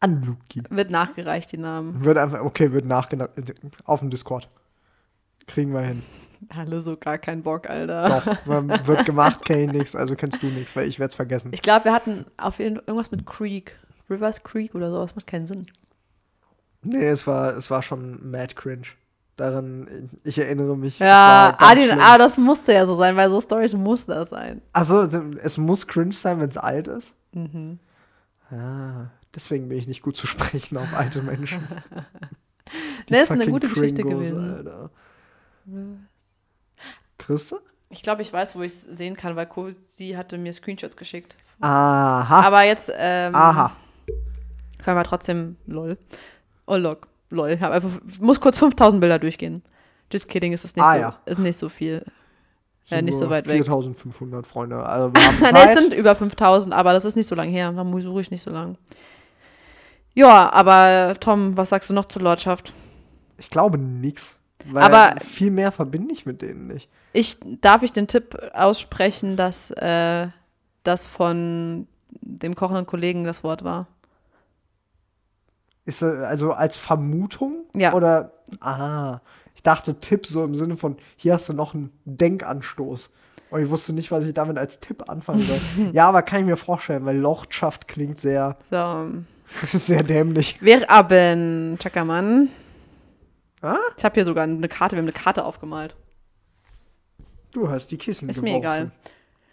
[0.00, 0.62] Anluki.
[0.70, 2.04] Wird nachgereicht, die Namen.
[2.04, 3.30] Wird einfach, okay, wird nachgedacht.
[3.84, 4.48] Auf dem Discord.
[5.46, 6.02] Kriegen wir hin.
[6.50, 8.08] Alle so gar keinen Bock, Alter.
[8.08, 11.16] Doch, man wird gemacht, kenn ich nix, also kennst du nichts, weil ich werde es
[11.16, 11.50] vergessen.
[11.52, 13.76] Ich glaube, wir hatten auf jeden Fall irgendwas mit Creek.
[14.08, 15.66] Rivers Creek oder sowas, macht keinen Sinn.
[16.82, 18.86] Nee, es war, es war schon mad cringe.
[19.36, 20.98] Daran, ich erinnere mich.
[20.98, 21.98] Ja, war ah, schlimm.
[22.00, 24.62] ah, das musste ja so sein, weil so Storys muss das sein.
[24.72, 27.14] Also, es muss cringe sein, wenn es alt ist.
[27.32, 27.78] Mhm.
[28.50, 31.66] Ah, deswegen bin ich nicht gut zu sprechen auf alte Menschen.
[33.08, 34.54] Nee, ist eine gute Geschichte Kringos, gewesen.
[34.54, 34.90] Alter.
[37.16, 37.56] Christa?
[37.90, 41.36] Ich glaube, ich weiß, wo ich es sehen kann, weil sie hatte mir Screenshots geschickt.
[41.60, 42.46] Aha.
[42.46, 43.72] Aber jetzt ähm, Aha.
[44.84, 45.96] können wir trotzdem lol.
[46.66, 47.08] Oh, log.
[47.30, 47.50] Lol.
[47.50, 49.62] Ich hab einfach, muss kurz 5000 Bilder durchgehen.
[50.12, 51.18] Just kidding, ist das nicht, Ah, so, ja.
[51.26, 52.04] ist nicht so viel.
[52.86, 53.56] Ja, nicht so weit weg.
[53.56, 54.82] 4500 Freunde.
[54.82, 55.78] Also, wir haben nee, es Zeit.
[55.78, 57.70] sind über 5000, aber das ist nicht so lang her.
[57.72, 58.78] Da suche ich nicht so lang.
[60.18, 62.72] Ja, aber Tom, was sagst du noch zur Lordschaft?
[63.36, 64.36] ich glaube nix.
[64.66, 66.88] Weil Aber- viel mehr verbinde ich mit denen nicht.
[67.12, 70.26] Ich, darf ich den Tipp aussprechen, dass äh,
[70.82, 73.86] das von dem kochenden Kollegen das Wort war?
[75.84, 77.64] Ist äh, also als Vermutung?
[77.76, 77.94] Ja.
[77.94, 79.22] Oder, aha.
[79.54, 83.10] Ich dachte Tipp so im Sinne von, hier hast du noch einen Denkanstoß.
[83.50, 85.90] Und ich wusste nicht, was ich damit als Tipp anfangen soll.
[85.92, 89.06] ja, aber kann ich mir vorstellen, weil Lordschaft klingt sehr, So.
[89.64, 90.60] sehr dämlich.
[90.60, 92.50] Wir haben, Chackermann.
[93.62, 93.76] Ah?
[93.96, 95.96] Ich habe hier sogar eine Karte, wir haben eine Karte aufgemalt.
[97.52, 98.62] Du hast die Kissen Ist mir geworfen.
[98.62, 98.90] egal.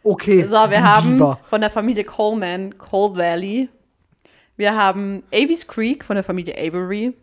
[0.03, 0.45] Okay.
[0.45, 1.39] So, wir haben Diva.
[1.43, 3.69] von der Familie Coleman, Cold Valley.
[4.57, 7.13] Wir haben Avis Creek von der Familie Avery.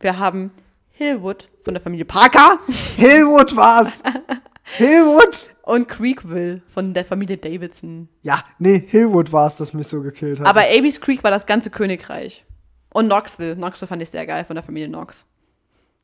[0.00, 0.50] Wir haben
[0.90, 2.58] Hillwood von der Familie Parker.
[2.96, 4.02] Hillwood war's.
[4.64, 5.50] Hillwood.
[5.66, 8.08] Und Creekville von der Familie Davidson.
[8.22, 10.46] Ja, nee, Hillwood war es, das mich so gekillt hat.
[10.46, 12.44] Aber Amy's Creek war das ganze Königreich.
[12.90, 13.56] Und Knoxville.
[13.56, 15.24] Knoxville fand ich sehr geil von der Familie Knox.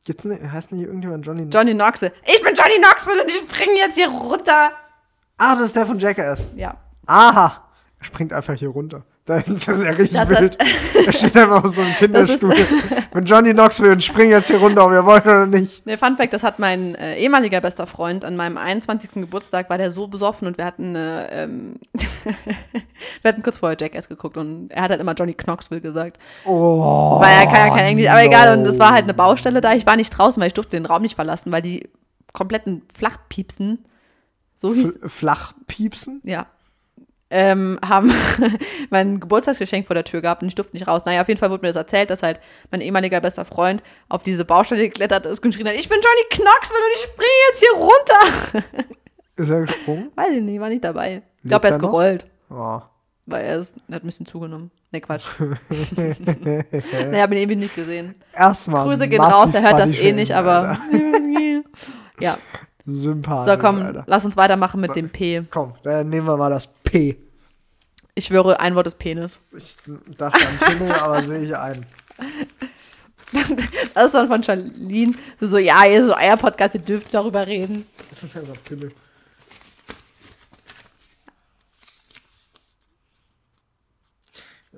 [0.05, 1.43] Gibt's nicht, heißt nicht irgendjemand Johnny?
[1.43, 2.11] Johnny Knoxville.
[2.25, 4.71] Ich bin Johnny Knoxville und ich springe jetzt hier runter.
[5.37, 6.45] ah, das ist der von Jackass.
[6.57, 6.75] Ja.
[7.05, 7.63] Aha!
[7.99, 9.05] Er springt einfach hier runter.
[9.25, 10.57] Da ist das ja richtig Das wild.
[11.05, 12.53] er steht einfach auf so einem Kinderstuhl.
[13.13, 15.85] Wenn Johnny Knoxville und spring jetzt hier runter, ob wir wollen oder nicht.
[15.85, 19.11] Ne, Fun Fact, das hat mein äh, ehemaliger bester Freund an meinem 21.
[19.13, 21.75] Geburtstag, war der so besoffen und wir hatten, äh, ähm,
[23.21, 26.17] wir hatten kurz vorher Jackass geguckt und er hat halt immer Johnny Knoxville gesagt.
[26.43, 27.21] Oh.
[27.21, 28.57] Weil er kann ja kein Englisch, aber egal.
[28.57, 29.13] Und es war halt eine.
[29.13, 29.73] Baustelle da.
[29.73, 31.89] Ich war nicht draußen, weil ich durfte den Raum nicht verlassen, weil die
[32.33, 33.85] kompletten Flachpiepsen,
[34.55, 36.19] so hieß, F flach piepsen?
[36.25, 36.47] ja,
[37.33, 38.13] ähm, haben
[38.91, 41.03] mein Geburtstagsgeschenk vor der Tür gehabt und ich durfte nicht raus.
[41.05, 42.39] Naja, auf jeden Fall wurde mir das erzählt, dass halt
[42.71, 46.29] mein ehemaliger bester Freund auf diese Baustelle geklettert ist und geschrien hat, ich bin Johnny
[46.29, 48.85] Knoxville und ich springe jetzt hier runter.
[49.35, 50.11] Ist er gesprungen?
[50.15, 51.23] Weiß ich nicht, war nicht dabei.
[51.43, 52.79] Ich glaube, er ist er gerollt, Oh.
[53.25, 54.69] weil er, ist, er hat ein bisschen zugenommen.
[54.91, 55.25] Ne, Quatsch.
[55.97, 58.13] naja, habe ihn irgendwie nicht gesehen.
[58.31, 58.85] Erstmal.
[58.85, 60.77] Grüße gehen raus, er hört das eh nicht, aber.
[62.19, 62.37] Ja.
[62.85, 63.53] Sympathisch.
[63.53, 64.03] So, komm, Alter.
[64.07, 65.43] lass uns weitermachen mit dem P.
[65.49, 67.17] Komm, dann nehmen wir mal das P.
[68.15, 69.39] Ich schwöre, ein Wort ist Penis.
[69.57, 69.75] Ich
[70.17, 71.85] dachte an Pimmel, aber sehe ich ein.
[73.95, 75.13] Das ist dann von Charlene.
[75.39, 77.87] So, ja, ihr so Eier-Podcast, ihr dürft darüber reden.
[78.11, 78.91] Das ist einfach Pimmel.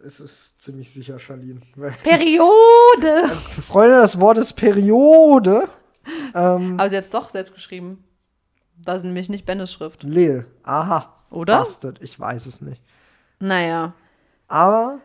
[0.05, 1.61] Es ist ziemlich sicher Charlene.
[2.03, 3.29] Periode!
[3.61, 5.67] Freunde, das Wort ist Periode.
[6.35, 8.03] Ähm, Aber sie hat es doch selbst geschrieben.
[8.77, 10.03] Das ist nämlich nicht Bennes Schrift.
[10.03, 10.45] Lil.
[10.63, 11.13] Aha.
[11.29, 11.59] Oder?
[11.59, 12.01] Bastard.
[12.01, 12.81] Ich weiß es nicht.
[13.39, 13.93] Naja.
[14.47, 14.99] Aber,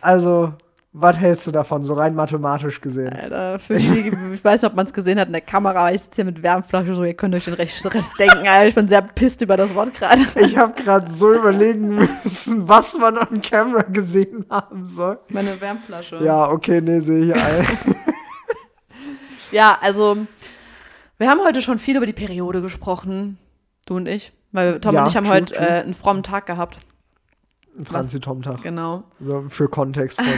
[0.00, 0.54] also,
[0.92, 3.12] was hältst du davon, so rein mathematisch gesehen?
[3.12, 6.02] Alter, für die, ich weiß nicht, ob man es gesehen hat in der Kamera, ich
[6.02, 7.84] sitze hier mit Wärmflasche, so, ihr könnt euch den Rest
[8.18, 8.66] denken, Alter.
[8.66, 10.22] Ich bin sehr pisst über das Wort gerade.
[10.36, 15.18] Ich habe gerade so überlegen müssen, was man on camera gesehen haben soll.
[15.28, 16.16] Meine Wärmflasche.
[16.24, 17.95] Ja, okay, nee, sehe ich ein.
[19.52, 20.16] Ja, also,
[21.18, 23.38] wir haben heute schon viel über die Periode gesprochen,
[23.86, 24.32] du und ich.
[24.52, 25.66] Weil Tom Ja, und ich haben true, heute true.
[25.66, 26.78] äh, einen frommen Tag gehabt.
[27.84, 28.62] Franzi Tom-Tag.
[28.62, 29.04] Genau.
[29.48, 30.18] Für Kontext.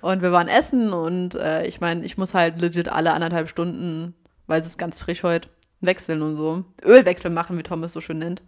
[0.00, 4.14] Und wir waren essen und äh, ich meine, ich muss halt legit alle anderthalb Stunden,
[4.48, 5.48] weil es ist ganz frisch heute,
[5.80, 6.64] wechseln und so.
[6.84, 8.42] Ölwechsel machen, wie Tom es so schön nennt.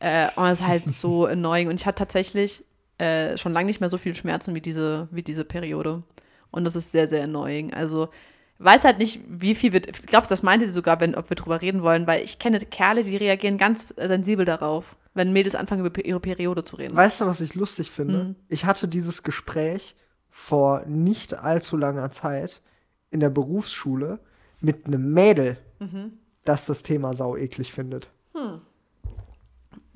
[0.00, 1.68] Äh, und es ist halt so annoying.
[1.68, 2.64] Und ich hatte tatsächlich
[2.98, 6.02] äh, schon lange nicht mehr so viele Schmerzen wie diese, wie diese Periode.
[6.54, 7.74] Und das ist sehr, sehr annoying.
[7.74, 8.08] Also,
[8.58, 9.86] weiß halt nicht, wie viel wir.
[9.88, 12.58] Ich glaube, das meinte sie sogar, wenn, ob wir drüber reden wollen, weil ich kenne
[12.60, 16.96] Kerle, die reagieren ganz sensibel darauf, wenn Mädels anfangen, über ihre Periode zu reden.
[16.96, 18.24] Weißt du, was ich lustig finde?
[18.24, 18.36] Mhm.
[18.48, 19.96] Ich hatte dieses Gespräch
[20.30, 22.62] vor nicht allzu langer Zeit
[23.10, 24.18] in der Berufsschule
[24.60, 26.12] mit einem Mädel, Mhm.
[26.44, 28.10] das das Thema sau eklig findet.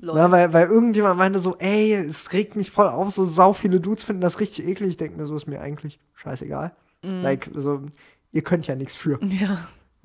[0.01, 3.79] Na, weil, weil irgendjemand meinte so, ey, es regt mich voll auf, so sau viele
[3.79, 4.89] Dudes finden das richtig eklig.
[4.91, 6.71] Ich denke mir, so ist mir eigentlich scheißegal.
[7.03, 7.21] Mhm.
[7.21, 7.81] Like, so,
[8.31, 9.19] ihr könnt ja nichts für.
[9.29, 9.57] Ja.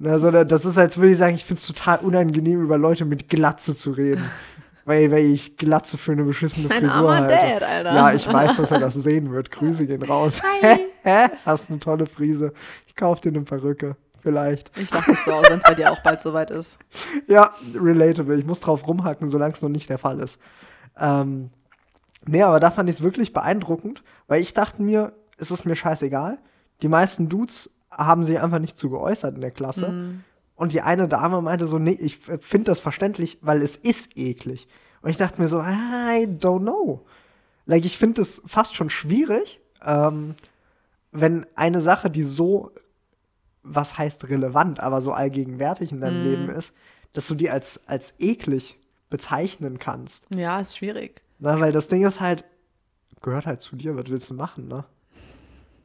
[0.02, 3.28] Also, das ist, als würde ich sagen, ich finde es total unangenehm, über Leute mit
[3.28, 4.24] Glatze zu reden.
[4.84, 7.34] weil, weil ich Glatze für eine beschissene Ein Frisur armer halte.
[7.34, 7.94] Dad, Alter.
[7.94, 9.52] Ja, ich weiß, dass er das sehen wird.
[9.52, 10.42] Grüße gehen raus.
[10.42, 10.80] Hi.
[11.46, 12.52] Hast eine tolle Frise.
[12.88, 13.96] Ich kauf dir eine Perücke.
[14.24, 14.76] Vielleicht.
[14.78, 16.78] Ich dachte es so aus, wenn es bei dir auch bald soweit ist.
[17.26, 18.38] Ja, relatable.
[18.38, 20.38] Ich muss drauf rumhacken, solange es noch nicht der Fall ist.
[20.98, 21.50] Ähm,
[22.26, 25.76] nee, aber da fand ich es wirklich beeindruckend, weil ich dachte mir, es ist mir
[25.76, 26.38] scheißegal.
[26.80, 30.20] Die meisten Dudes haben sich einfach nicht zu geäußert in der Klasse.
[30.56, 34.68] Und die eine Dame meinte so, nee, ich finde das verständlich, weil es ist eklig.
[35.02, 37.04] Und ich dachte mir so, I don't know.
[37.66, 40.34] Like, ich finde es fast schon schwierig, ähm,
[41.12, 42.70] wenn eine Sache, die so,
[43.64, 46.74] was heißt relevant, aber so allgegenwärtig in deinem Leben ist,
[47.12, 48.78] dass du die als, als eklig
[49.10, 50.26] bezeichnen kannst.
[50.30, 51.22] Ja, ist schwierig.
[51.38, 52.44] Na, weil das Ding ist halt,
[53.22, 54.84] gehört halt zu dir, was willst du machen, ne?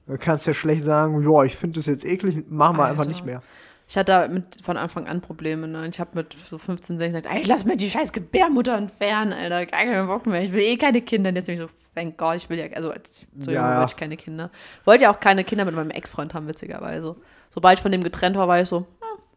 [0.07, 3.25] Du kannst ja schlecht sagen, ja, ich finde das jetzt eklig, machen wir einfach nicht
[3.25, 3.43] mehr.
[3.87, 5.67] Ich hatte damit von Anfang an Probleme.
[5.67, 5.87] Ne?
[5.87, 9.65] Ich habe mit so 15, 16 gesagt, ey, lass mir die scheiß Gebärmutter entfernen, Alter.
[9.65, 10.43] Gar keinen Bock mehr.
[10.43, 11.29] Ich will eh keine Kinder.
[11.29, 13.71] Und jetzt bin ich so, thank God, ich will ja, also als so Ja, jung
[13.71, 13.79] ja.
[13.79, 14.51] wollte ich keine Kinder.
[14.85, 17.15] Wollte ja auch keine Kinder mit meinem Ex-Freund haben, witzigerweise.
[17.49, 18.85] Sobald ich von dem getrennt war, war ich so, hm,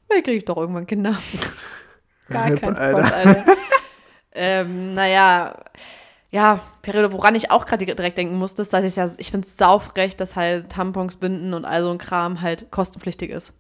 [0.07, 1.15] vielleicht kriege ich doch irgendwann Kinder.
[2.29, 3.05] Gar kein Alter.
[3.05, 3.45] Front, Alter.
[4.35, 5.55] ähm, naja,
[6.31, 9.47] ja, Periode, woran ich auch gerade direkt denken musste, ist, dass ich ja, ich finde
[9.47, 13.53] es saufrecht, dass halt Tampons, Binden und all so ein Kram halt kostenpflichtig ist.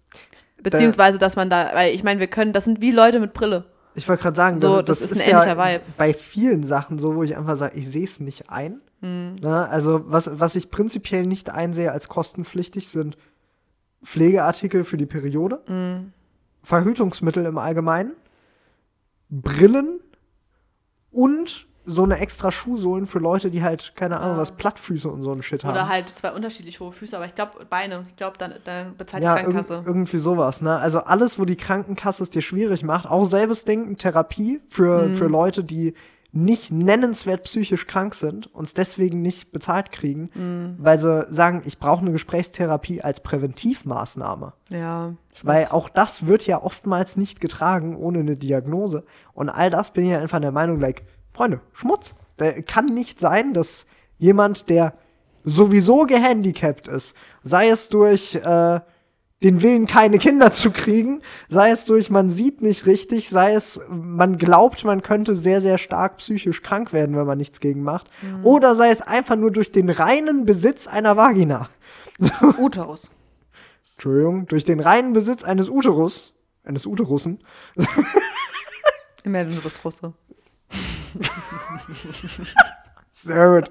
[0.62, 3.64] Beziehungsweise, dass man da, weil ich meine, wir können, das sind wie Leute mit Brille.
[3.94, 5.84] Ich wollte gerade sagen, So, das, das das ist ist, ein ja ähnlicher Vibe.
[5.98, 8.80] bei vielen Sachen so, wo ich einfach sage, ich sehe es nicht ein.
[9.00, 9.36] Hm.
[9.42, 13.18] Na, also was, was ich prinzipiell nicht einsehe als kostenpflichtig sind
[14.04, 16.12] Pflegeartikel für die Periode, Hm.
[16.62, 18.12] Verhütungsmittel im Allgemeinen,
[19.30, 20.00] Brillen
[21.10, 24.40] und so eine extra Schuhsohlen für Leute, die halt, keine Ahnung, Ah.
[24.40, 25.72] was Plattfüße und so einen Shit haben.
[25.72, 28.04] Oder halt zwei unterschiedlich hohe Füße, aber ich glaube Beine.
[28.08, 29.82] Ich glaube, dann, dann bezahlt ja, die irg Krankenkasse.
[29.84, 30.76] irgendwie sowas, ne?
[30.76, 35.14] Also alles, wo die Krankenkasse es dir schwierig macht, auch selbes Ding, Therapie für, Mhm.
[35.14, 35.94] für Leute, die
[36.34, 40.76] nicht nennenswert psychisch krank sind und es deswegen nicht bezahlt kriegen, Mhm.
[40.78, 44.54] weil sie sagen, ich brauche eine Gesprächstherapie als Präventivmaßnahme.
[44.70, 45.14] Ja.
[45.42, 49.04] Weil auch das wird ja oftmals nicht getragen ohne eine Diagnose.
[49.34, 52.14] Und all das bin ich ja einfach der Meinung, like, Freunde, Schmutz.
[52.38, 53.86] Da kann nicht sein, dass
[54.18, 54.94] jemand, der
[55.44, 58.80] sowieso gehandicapt ist, sei es durch äh,
[59.42, 63.80] den Willen, keine Kinder zu kriegen, sei es durch, man sieht nicht richtig, sei es,
[63.88, 68.08] man glaubt, man könnte sehr, sehr stark psychisch krank werden, wenn man nichts gegen macht,
[68.42, 71.68] oder sei es einfach nur durch den reinen Besitz einer Vagina.
[72.58, 73.10] Uterus.
[73.94, 77.42] Entschuldigung, durch den reinen Besitz eines Uterus, eines Uterussen,
[79.24, 80.12] Imagine, du bist Russe.
[83.22, 83.70] sehr gut,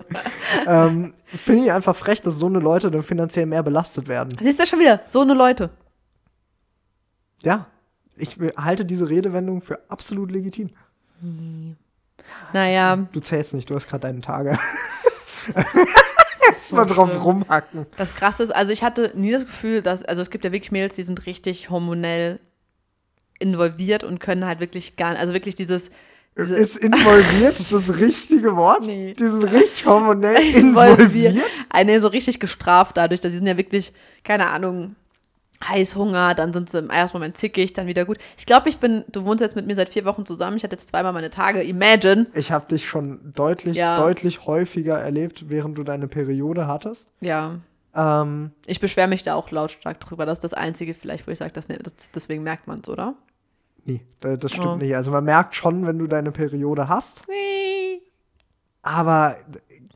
[0.67, 4.37] ähm, finde ich einfach frech, dass so eine Leute dann finanziell mehr belastet werden.
[4.41, 5.69] Siehst du schon wieder, so eine Leute.
[7.43, 7.67] Ja,
[8.15, 10.67] ich halte diese Redewendung für absolut legitim.
[12.53, 14.57] Naja, Du zählst nicht, du hast gerade deine Tage.
[16.53, 17.85] so Mal drauf rumhacken.
[17.97, 20.71] Das Krasse ist, also ich hatte nie das Gefühl, dass, also es gibt ja wirklich
[20.71, 22.39] Mädels, die sind richtig hormonell
[23.39, 25.91] involviert und können halt wirklich gar, also wirklich dieses,
[26.37, 28.85] diese, Ist involviert das richtige Wort?
[28.85, 29.13] Nee.
[29.13, 31.35] Die sind richtig hormonell involviert.
[31.69, 34.95] Eine so richtig gestraft dadurch, dass sie sind ja wirklich, keine Ahnung,
[35.63, 38.17] Heißhunger, dann sind sie im ersten Moment zickig, dann wieder gut.
[38.37, 40.73] Ich glaube, ich bin, du wohnst jetzt mit mir seit vier Wochen zusammen, ich hatte
[40.73, 42.25] jetzt zweimal meine Tage, imagine.
[42.33, 43.99] Ich habe dich schon deutlich, Ja.
[43.99, 47.09] deutlich häufiger erlebt, während du deine Periode hattest.
[47.21, 47.59] Ja,
[47.93, 50.25] Ähm, ich beschwere mich da auch lautstark drüber.
[50.25, 53.15] Das ist das Einzige vielleicht, wo ich sage, das, das, deswegen merkt man es, oder?
[53.85, 54.75] Nee, da- das stimmt Oh.
[54.75, 54.95] nicht.
[54.95, 57.23] Also man merkt schon, wenn du deine Periode hast.
[57.27, 58.01] Nee.
[58.81, 59.35] Aber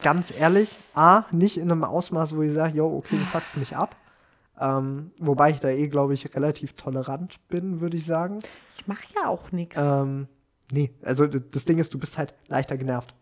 [0.02, 3.76] ganz ehrlich, A, nicht in einem Ausmaß, wo ich sage, yo, okay, du fuckst mich
[3.76, 3.96] ab.
[4.60, 8.40] Ähm, wobei ich da eh, glaube ich, relativ tolerant bin, würde ich sagen.
[8.78, 9.76] Ich mache ja auch nichts.
[9.78, 10.28] Ähm,
[10.72, 13.14] nee, also das Ding ist, du bist halt leichter genervt.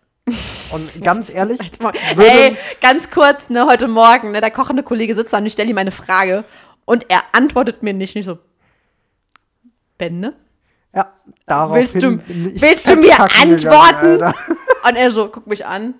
[0.72, 1.98] Und ganz ehrlich, würde-
[2.30, 5.70] Ey, ganz kurz, ne, heute Morgen, ne, der kochende Kollege sitzt da und ich stelle
[5.72, 6.44] ihm eine Frage
[6.86, 8.38] und er antwortet mir nicht, nicht so,
[9.98, 10.34] Bände?
[10.96, 11.14] Ja,
[11.46, 14.24] darauf Willst du- willst du mir gegangen, antworten?
[14.24, 14.34] Alter.
[14.90, 15.96] Und er so, guckt mich an,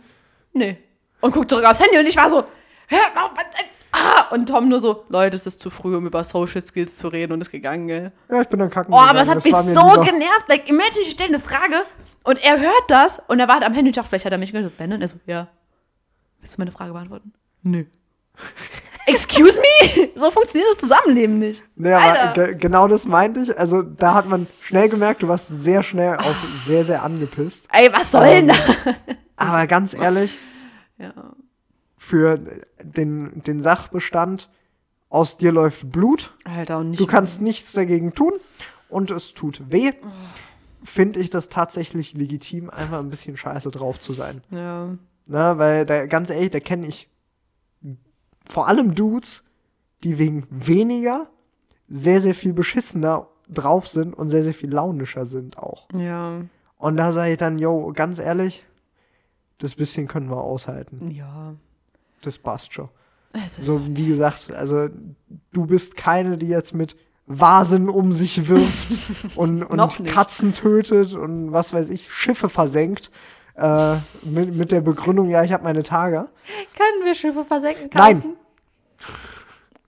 [0.54, 0.78] nee.
[1.22, 2.44] Und guckt zurück aufs Handy und ich war so,
[2.88, 3.46] hör mal auf, was,
[3.94, 4.28] ah.
[4.34, 7.32] Und Tom nur so, Leute, es ist zu früh, um über Social Skills zu reden
[7.32, 8.12] und ist gegangen, gell.
[8.30, 10.04] Ja, ich bin dann kacken Oh, aber es gegangen, hat mich das mir so lieber.
[10.04, 10.50] genervt.
[10.50, 11.86] Like, imagine, ich stelle eine Frage
[12.26, 13.92] und er hört das und er wartet am Handy.
[13.92, 14.70] Ich dachte, vielleicht hat er mich gehört.
[14.70, 15.48] So, Ben, und er so, ja.
[16.42, 17.32] Willst du meine Frage beantworten?
[17.62, 17.86] Nö.
[19.08, 20.10] Excuse me?
[20.16, 21.64] So funktioniert das Zusammenleben nicht.
[21.76, 23.58] Nee, aber ge genau das meinte ich.
[23.58, 26.36] Also da hat man schnell gemerkt, du warst sehr schnell auf
[26.66, 27.68] sehr, sehr angepisst.
[27.72, 28.94] Ey, was soll Ähm, denn da?
[29.36, 30.38] Aber ganz ehrlich,
[30.98, 31.14] Ja.
[31.98, 32.40] für
[32.84, 34.50] den, den Sachbestand,
[35.10, 37.00] aus dir läuft Blut, Alter, und nicht.
[37.00, 38.34] du kannst nichts dagegen tun
[38.90, 39.92] und es tut weh,
[40.84, 44.42] finde ich das tatsächlich legitim, einfach ein bisschen scheiße drauf zu sein.
[44.52, 44.90] Ja.
[45.28, 47.10] Na, weil da, ganz ehrlich, da kenne ich
[48.46, 49.44] vor allem Dudes,
[50.04, 51.30] die wegen weniger
[51.88, 55.88] sehr, sehr viel beschissener drauf sind und sehr, sehr viel launischer sind auch.
[55.94, 56.42] Ja.
[56.78, 58.66] Und da sage ich dann, yo, ganz ehrlich,
[59.58, 61.10] das bisschen können wir aushalten.
[61.12, 61.56] Ja.
[62.22, 62.90] Das passt schon.
[63.60, 64.90] So, wie gesagt, also
[65.52, 70.06] du bist keine, die jetzt mit Vasen um sich wirft und, und.
[70.06, 73.12] Katzen tötet und was weiß ich, Schiffe versenkt.
[73.56, 76.30] Äh, mit, mit der Begründung, ja, ich habe meine Tage.
[76.76, 77.90] Können wir Schiffe versenken?
[77.94, 78.14] Nein.
[78.16, 78.38] Carsten?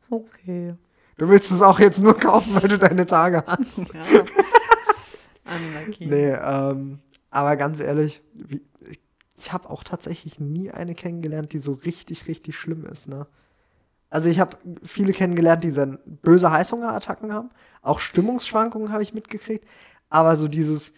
[0.09, 0.75] Okay.
[1.17, 3.79] Du willst es auch jetzt nur kaufen, weil du deine Tage hast.
[3.93, 4.23] Ja.
[5.99, 6.97] Nee, ähm,
[7.29, 8.61] aber ganz ehrlich, wie,
[9.37, 13.27] ich habe auch tatsächlich nie eine kennengelernt, die so richtig, richtig schlimm ist, ne?
[14.09, 17.49] Also ich habe viele kennengelernt, die dann böse Heißhungerattacken haben.
[17.81, 19.67] Auch Stimmungsschwankungen habe ich mitgekriegt.
[20.09, 20.93] Aber so dieses,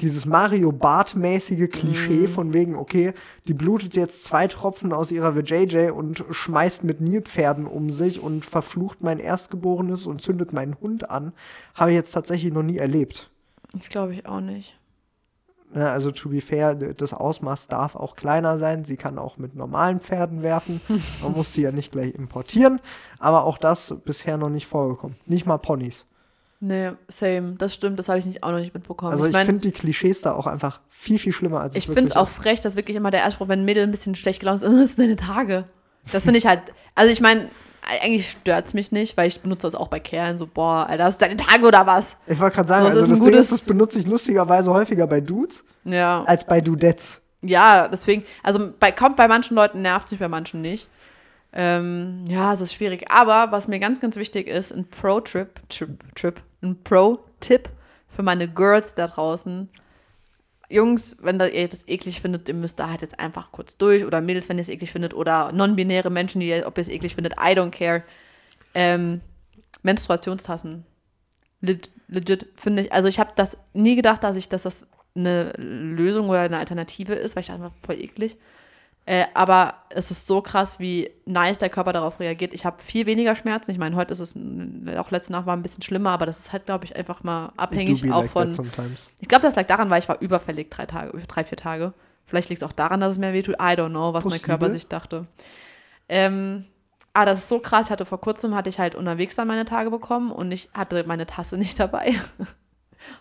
[0.00, 3.12] dieses Mario Bart-mäßige Klischee von wegen, okay,
[3.46, 8.44] die blutet jetzt zwei Tropfen aus ihrer VJJ und schmeißt mit Nilpferden um sich und
[8.44, 11.32] verflucht mein Erstgeborenes und zündet meinen Hund an,
[11.74, 13.30] habe ich jetzt tatsächlich noch nie erlebt.
[13.72, 14.76] Das glaube ich auch nicht.
[15.72, 18.84] Ne, also to be fair, das Ausmaß darf auch kleiner sein.
[18.84, 20.80] Sie kann auch mit normalen Pferden werfen.
[21.22, 22.80] Man muss sie ja nicht gleich importieren.
[23.20, 25.16] Aber auch das bisher noch nicht vorgekommen.
[25.26, 26.06] Nicht mal Ponys.
[26.60, 27.54] Nee, same.
[27.56, 29.12] Das stimmt, das habe ich nicht, auch noch nicht mitbekommen.
[29.12, 32.04] Also ich, mein, finde die Klischees da auch einfach viel, viel schlimmer als Ich finde
[32.04, 34.62] es auch frech, dass wirklich immer der Erstspruch, wenn ein Mädel ein bisschen schlecht gelaunt
[34.62, 35.64] ist, "Oh, das sind deine Tage.
[36.12, 36.60] Das finde ich halt,
[36.94, 37.48] also ich meine,
[38.02, 40.38] eigentlich stört es mich nicht, weil ich benutze das auch bei Kerlen.
[40.38, 42.16] So, boah, Alter, hast du deine Tage oder was?
[42.26, 45.20] Ich wollte gerade sagen, Das also das Ding ist, das benutze ich lustigerweise häufiger bei
[45.20, 46.22] Dudes Ja.
[46.24, 47.22] als bei Dudettes.
[47.42, 50.88] Ja, deswegen, also bei, kommt bei manchen Leuten nervt mich, bei manchen nicht.
[51.52, 53.10] Ähm, ja, es ist schwierig.
[53.10, 57.68] Aber was mir ganz, ganz wichtig ist, ein Pro-Trip, Trip, Trip, ein Pro-Tipp
[58.08, 59.68] für meine Girls da draußen.
[60.68, 64.04] Jungs, wenn ihr das eklig findet, ihr müsst da halt jetzt einfach kurz durch.
[64.04, 65.14] Oder Mädels, wenn ihr es eklig findet.
[65.14, 67.32] Oder non-binäre Menschen, die, ob ihr es eklig findet.
[67.34, 68.04] I don't care.
[68.74, 69.20] Ähm,
[69.82, 70.84] Menstruationstassen.
[71.60, 72.92] Leg- Legit, finde ich.
[72.92, 74.86] Also ich habe das nie gedacht, dass ich, dass das
[75.16, 78.36] eine Lösung oder eine Alternative ist, weil ich dachte, voll eklig.
[79.10, 82.54] Äh, aber es ist so krass, wie nice der Körper darauf reagiert.
[82.54, 83.72] Ich habe viel weniger Schmerzen.
[83.72, 84.36] Ich meine, heute ist es,
[84.96, 87.50] auch letzte Nacht war ein bisschen schlimmer, aber das ist halt, glaube ich, einfach mal
[87.56, 88.70] abhängig auch like von.
[89.18, 91.92] Ich glaube, das lag daran, weil ich war überfällig drei Tage, drei, vier Tage.
[92.24, 93.56] Vielleicht liegt es auch daran, dass es mir wehtut.
[93.56, 94.46] I don't know, was mein Possible.
[94.46, 95.26] Körper sich dachte.
[96.08, 96.66] Ähm,
[97.12, 97.88] aber das ist so krass.
[97.88, 101.02] Ich hatte vor kurzem, hatte ich halt unterwegs dann meine Tage bekommen und ich hatte
[101.08, 102.14] meine Tasse nicht dabei.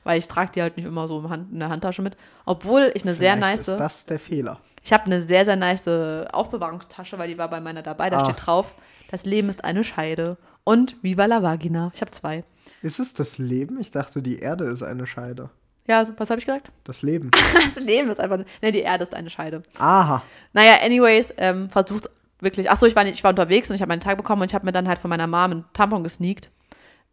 [0.03, 2.15] weil ich trage die halt nicht immer so in der Handtasche mit.
[2.45, 4.59] Obwohl ich eine sehr Vielleicht nice, ist das der Fehler.
[4.83, 8.09] Ich habe eine sehr, sehr nice Aufbewahrungstasche, weil die war bei meiner dabei.
[8.09, 8.25] Da Ah.
[8.25, 8.75] steht drauf,
[9.11, 10.37] das Leben ist eine Scheide.
[10.63, 11.91] Und Viva la Vagina.
[11.93, 12.43] Ich habe zwei.
[12.81, 13.79] Ist es das Leben?
[13.79, 15.49] Ich dachte, die Erde ist eine Scheide.
[15.87, 16.71] Ja, was habe ich gesagt?
[16.83, 17.31] Das Leben.
[17.65, 19.63] Das Leben ist einfach, ne, die Erde ist eine Scheide.
[19.79, 20.21] Aha.
[20.53, 22.69] Naja, anyways, ähm, versucht wirklich.
[22.69, 24.55] Achso, ich war, nicht, ich war unterwegs und ich habe meinen Tag bekommen und ich
[24.55, 26.49] habe mir dann halt von meiner Mom einen Tampon gesneakt.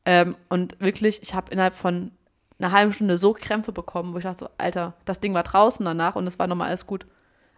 [0.05, 2.13] Ähm, und wirklich, ich habe innerhalb von
[2.59, 5.85] einer halben Stunde so Krämpfe bekommen, wo ich dachte so, Alter, das Ding war draußen
[5.85, 7.07] danach und es war nochmal alles gut.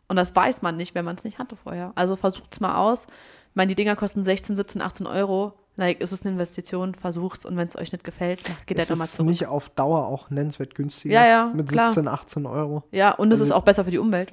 [0.09, 1.93] Und das weiß man nicht, wenn man es nicht hatte vorher.
[1.95, 3.05] Also versucht's mal aus.
[3.51, 5.53] Ich meine, die Dinger kosten 16, 17, 18 Euro.
[5.77, 8.91] Like, ist es eine Investition, versucht's und wenn es euch nicht gefällt, geht Ist halt
[8.91, 9.31] nochmal es zurück.
[9.31, 11.15] nicht auf Dauer auch nennenswert günstiger?
[11.15, 11.91] Ja, ja, Mit klar.
[11.91, 12.83] 17, 18 Euro.
[12.91, 14.33] Ja, und es Also- ist auch besser für die Umwelt.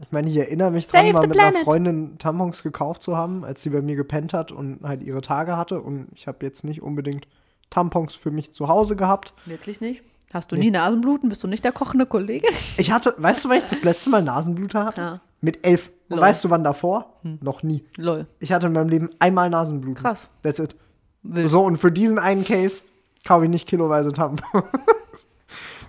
[0.00, 1.64] Ich meine, ich erinnere mich Save dran, mal mit einer planet.
[1.64, 5.56] Freundin Tampons gekauft zu haben, als sie bei mir gepennt hat und halt ihre Tage
[5.56, 5.80] hatte.
[5.80, 7.28] Und ich habe jetzt nicht unbedingt
[7.70, 9.32] Tampons für mich zu Hause gehabt.
[9.46, 10.02] Wirklich nicht?
[10.32, 11.28] Hast du nie Nasenbluten?
[11.28, 12.46] Bist du nicht der kochende Kollege?
[12.76, 15.00] Ich hatte, weißt du, wann ich das letzte Mal Nasenblute hatte?
[15.00, 15.20] Ja.
[15.40, 15.90] Mit elf.
[16.08, 16.20] Und Lol.
[16.26, 17.14] weißt du, wann davor?
[17.22, 17.84] Noch nie.
[17.96, 18.26] Lol.
[18.40, 20.02] Ich hatte in meinem Leben einmal Nasenbluten.
[20.02, 20.28] Krass.
[20.42, 20.74] That's it.
[21.22, 21.50] Wild.
[21.50, 22.82] So, und für diesen einen Case
[23.26, 24.64] kaufe ich nicht kiloweise Tampons.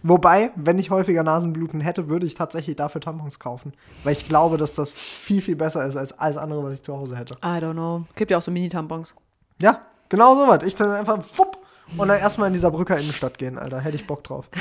[0.04, 3.74] Wobei, wenn ich häufiger Nasenbluten hätte, würde ich tatsächlich dafür Tampons kaufen.
[4.04, 6.95] Weil ich glaube, dass das viel, viel besser ist als alles andere, was ich zu
[6.95, 7.34] Hause hätte.
[7.43, 8.04] I don't know.
[8.15, 9.15] Gibt ja auch so Mini-Tampons.
[9.60, 10.63] Ja, genau so was.
[10.63, 11.58] Ich dann einfach fupp
[11.98, 13.80] und dann erstmal in dieser Brücker Innenstadt gehen, Alter.
[13.80, 14.50] Hätte ich Bock drauf.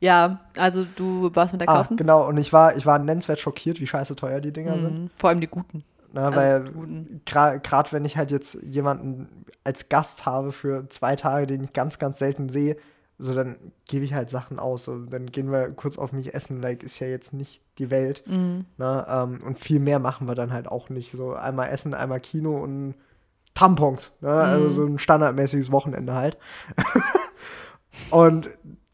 [0.00, 1.96] Ja, also du warst mit der Ah, kaufen?
[1.96, 2.26] genau.
[2.28, 5.02] Und ich war, ich war nennenswert schockiert, wie scheiße teuer die Dinger sind.
[5.04, 5.10] Mhm.
[5.16, 5.82] Vor allem die guten.
[6.12, 6.64] Na, Also weil
[7.62, 11.98] gerade wenn ich halt jetzt jemanden als Gast habe für zwei Tage, den ich ganz,
[11.98, 12.76] ganz selten sehe,
[13.18, 13.56] so dann
[13.88, 14.84] gebe ich halt Sachen aus.
[14.84, 18.24] So, dann gehen wir kurz auf mich essen, like ist ja jetzt nicht die Welt.
[18.26, 18.66] Mhm.
[18.76, 21.12] Na, ähm, und viel mehr machen wir dann halt auch nicht.
[21.12, 22.94] So einmal Essen, einmal Kino und
[23.54, 24.12] Tampons.
[24.20, 24.28] Ne?
[24.30, 24.72] Also Mhm.
[24.74, 26.36] so ein standardmäßiges Wochenende halt.
[28.10, 28.50] und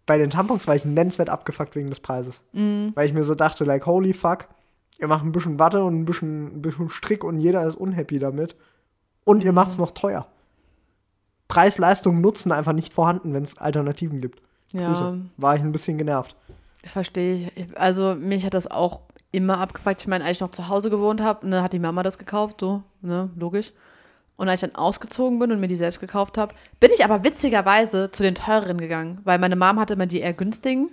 [0.06, 2.42] bei den Tampons war ich nennenswert abgefuckt wegen des Preises.
[2.52, 2.92] Mhm.
[2.94, 4.46] Weil ich mir so dachte, like, holy fuck,
[4.98, 8.18] ihr macht ein bisschen Watte und ein bisschen, ein bisschen Strick und jeder ist unhappy
[8.18, 8.56] damit.
[9.24, 10.26] Und ihr macht es noch teuer.
[11.48, 14.40] Preis, Leistung, Nutzen einfach nicht vorhanden, wenn es Alternativen gibt.
[14.72, 15.20] Ja, Grüße.
[15.36, 16.36] War ich ein bisschen genervt.
[16.84, 17.56] verstehe ich.
[17.56, 19.00] Ich- Also mich hat das auch
[19.32, 20.00] immer abgefuckt.
[20.00, 22.60] Ich meine, als ich noch zu Hause gewohnt habe, ne, hat die Mama das gekauft,
[22.60, 23.72] so, ne, logisch.
[24.40, 27.24] Und als ich dann ausgezogen bin und mir die selbst gekauft habe, bin ich aber
[27.24, 30.92] witzigerweise zu den teureren gegangen, weil meine Mom hatte immer die eher günstigen.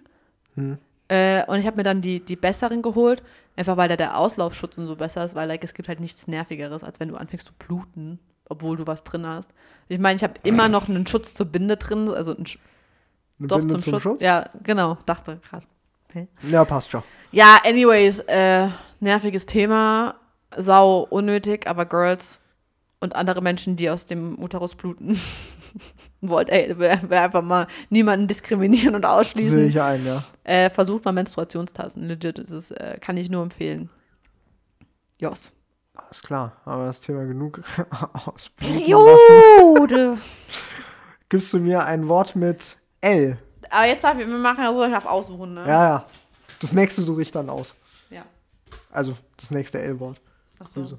[0.56, 0.78] Hm.
[1.08, 3.24] Äh, und ich habe mir dann die, die besseren geholt,
[3.56, 6.28] einfach weil da der Auslaufschutz und so besser ist, weil like, es gibt halt nichts
[6.28, 9.52] Nervigeres, als wenn du anfängst zu bluten, obwohl du was drin hast.
[9.88, 12.60] Ich meine, ich habe immer noch einen Schutz zur Binde drin, also einen Sch
[13.40, 14.22] Eine doch Binde zum, Schutz.
[14.22, 15.66] Ja, genau, dachte gerade.
[16.50, 17.04] Ja, passt schon.
[17.32, 18.68] Ja, anyways, äh,
[19.00, 20.16] nerviges Thema,
[20.58, 22.42] sau unnötig, aber Girls
[23.00, 25.20] und andere Menschen, die aus dem Uterus bluten,
[26.22, 30.24] wollt, ey, wer einfach mal niemanden diskriminieren und Sehe ausschließen, ich ein, ja.
[30.44, 33.90] äh, versucht mal Menstruationstassen, legit, das ist, äh, kann ich nur empfehlen.
[35.20, 35.54] Jos.
[35.94, 37.62] Alles klar, aber das Thema genug
[38.26, 39.44] ausbluten lassen.
[39.58, 40.18] Periode.
[41.30, 43.38] Gibst du mir ein Wort mit L?
[43.70, 45.62] aber jetzt darf ich, wir machen ja so, ich darf aussuchen, ne?
[45.68, 46.06] Ja, ja.
[46.60, 47.76] Das nächste suche ich dann aus.
[48.10, 48.24] Ja.
[48.92, 50.20] Also das nächste L-Wort.
[50.60, 50.82] Ach so.
[50.82, 50.98] Grüße.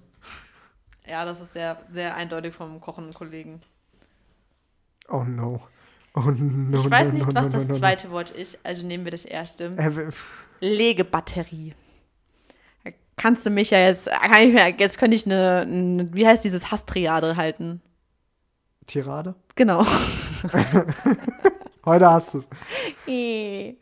[1.09, 3.61] Ja, das ist sehr, sehr eindeutig vom kochenden Kollegen.
[5.09, 5.63] Oh no.
[6.15, 6.79] Oh no.
[6.79, 9.25] Ich weiß no, nicht, no, was no, das zweite Wort ist, also nehmen wir das
[9.25, 9.73] erste.
[9.77, 10.11] Äh,
[10.61, 11.75] Legebatterie.
[12.85, 16.27] Da Kannst du mich ja jetzt, kann ich mir, jetzt könnte ich eine, eine, wie
[16.27, 17.81] heißt dieses Hasstriade halten?
[18.87, 19.35] Tirade?
[19.55, 19.85] Genau.
[21.85, 22.49] Heute hast du es.
[23.07, 23.77] Eh.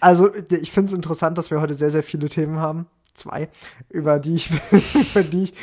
[0.00, 2.88] Also, ich finde es interessant, dass wir heute sehr, sehr viele Themen haben.
[3.14, 3.48] Zwei,
[3.88, 4.50] über die ich,
[5.14, 5.54] über die ich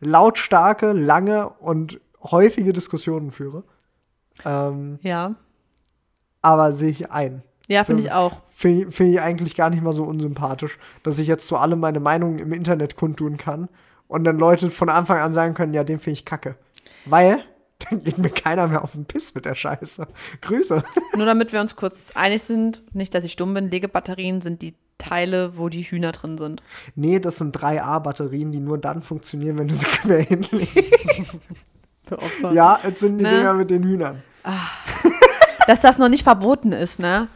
[0.00, 3.64] lautstarke, lange und häufige Diskussionen führe.
[4.44, 5.34] Ähm, Ja.
[6.42, 7.42] aber sehe ich ein.
[7.68, 8.40] Ja, finde ich auch.
[8.50, 11.80] Finde ich, find ich eigentlich gar nicht mal so unsympathisch, dass ich jetzt zu allem
[11.80, 13.68] meine Meinung im Internet kundtun kann
[14.06, 16.56] und dann Leute von Anfang an sagen können, ja, den finde ich kacke.
[17.04, 17.44] Weil,
[17.90, 20.06] dann geht mir keiner mehr auf den Piss mit der Scheiße.
[20.40, 20.82] Grüße.
[21.16, 24.74] Nur damit wir uns kurz einig sind, nicht, dass ich dumm bin, Legebatterien sind die
[24.98, 26.62] Teile, wo die Hühner drin sind.
[26.96, 31.40] Nee, das sind 3A-Batterien, die nur dann funktionieren, wenn du sie quer hinlegst.
[32.52, 33.30] Ja, jetzt sind die Ne?
[33.30, 34.22] Dinger mit den Hühnern.
[35.66, 37.28] Dass das noch nicht verboten ist, ne?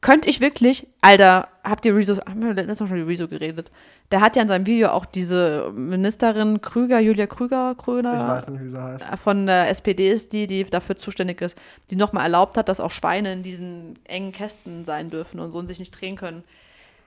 [0.00, 3.72] Könnte ich wirklich, Alter, habt ihr Rezo, haben wir letztes Mal schon über Rezo geredet?
[4.12, 8.48] Der hat ja in seinem Video auch diese Ministerin Krüger, Julia Krüger, Kröner, Ich weiß
[8.48, 9.04] nicht, wie sie heißt.
[9.18, 11.58] von der SPD ist die, die dafür zuständig ist,
[11.90, 15.58] die nochmal erlaubt hat, dass auch Schweine in diesen engen Kästen sein dürfen und so
[15.58, 16.44] und sich nicht drehen können.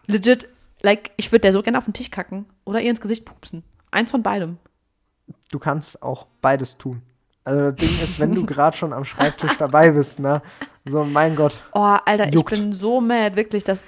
[0.08, 0.47] Legit,
[0.82, 3.64] like, ich würde der so gerne auf den Tisch kacken oder ihr ins Gesicht pupsen.
[3.91, 4.58] Eins von beidem.
[5.52, 7.02] Du kannst auch beides tun.
[7.43, 10.41] Also das Ding ist, wenn du gerade schon am Schreibtisch dabei bist, ne?
[10.86, 11.62] So, mein Gott.
[11.74, 12.52] Oh, Alter, Juckt.
[12.52, 13.84] ich bin so mad, wirklich, dass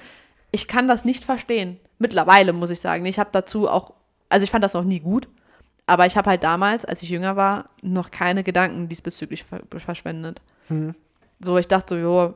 [0.51, 1.79] ich kann das nicht verstehen.
[1.99, 3.05] Mittlerweile muss ich sagen.
[3.05, 3.93] Ich habe dazu auch,
[4.29, 5.27] also ich fand das noch nie gut,
[5.85, 10.41] aber ich habe halt damals, als ich jünger war, noch keine Gedanken diesbezüglich ver verschwendet.
[10.67, 10.95] Hm.
[11.39, 12.33] So, ich dachte so, jo,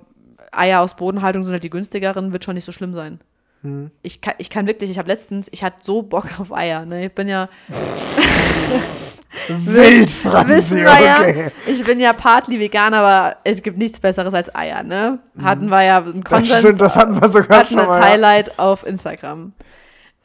[0.51, 3.19] Eier aus Bodenhaltung sind halt die günstigeren, wird schon nicht so schlimm sein.
[3.67, 3.91] Hm.
[4.01, 6.85] Ich, kann, ich kann wirklich, ich habe letztens, ich hatte so Bock auf Eier.
[6.85, 7.05] Ne?
[7.07, 7.49] Ich bin ja,
[9.49, 11.51] Wild, Franzi, wissen wir ja, okay.
[11.67, 14.83] ich bin ja partly vegan, aber es gibt nichts Besseres als Eier.
[14.83, 15.19] Ne?
[15.41, 16.23] Hatten wir ja einen Mhm.
[16.23, 16.59] Das Konsens.
[16.59, 17.99] stimmt, das hatten wir sogar hatten schon als mal.
[17.99, 18.05] ja.
[18.07, 19.53] Highlight auf Instagram.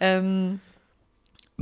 [0.01, 0.61] Ähm,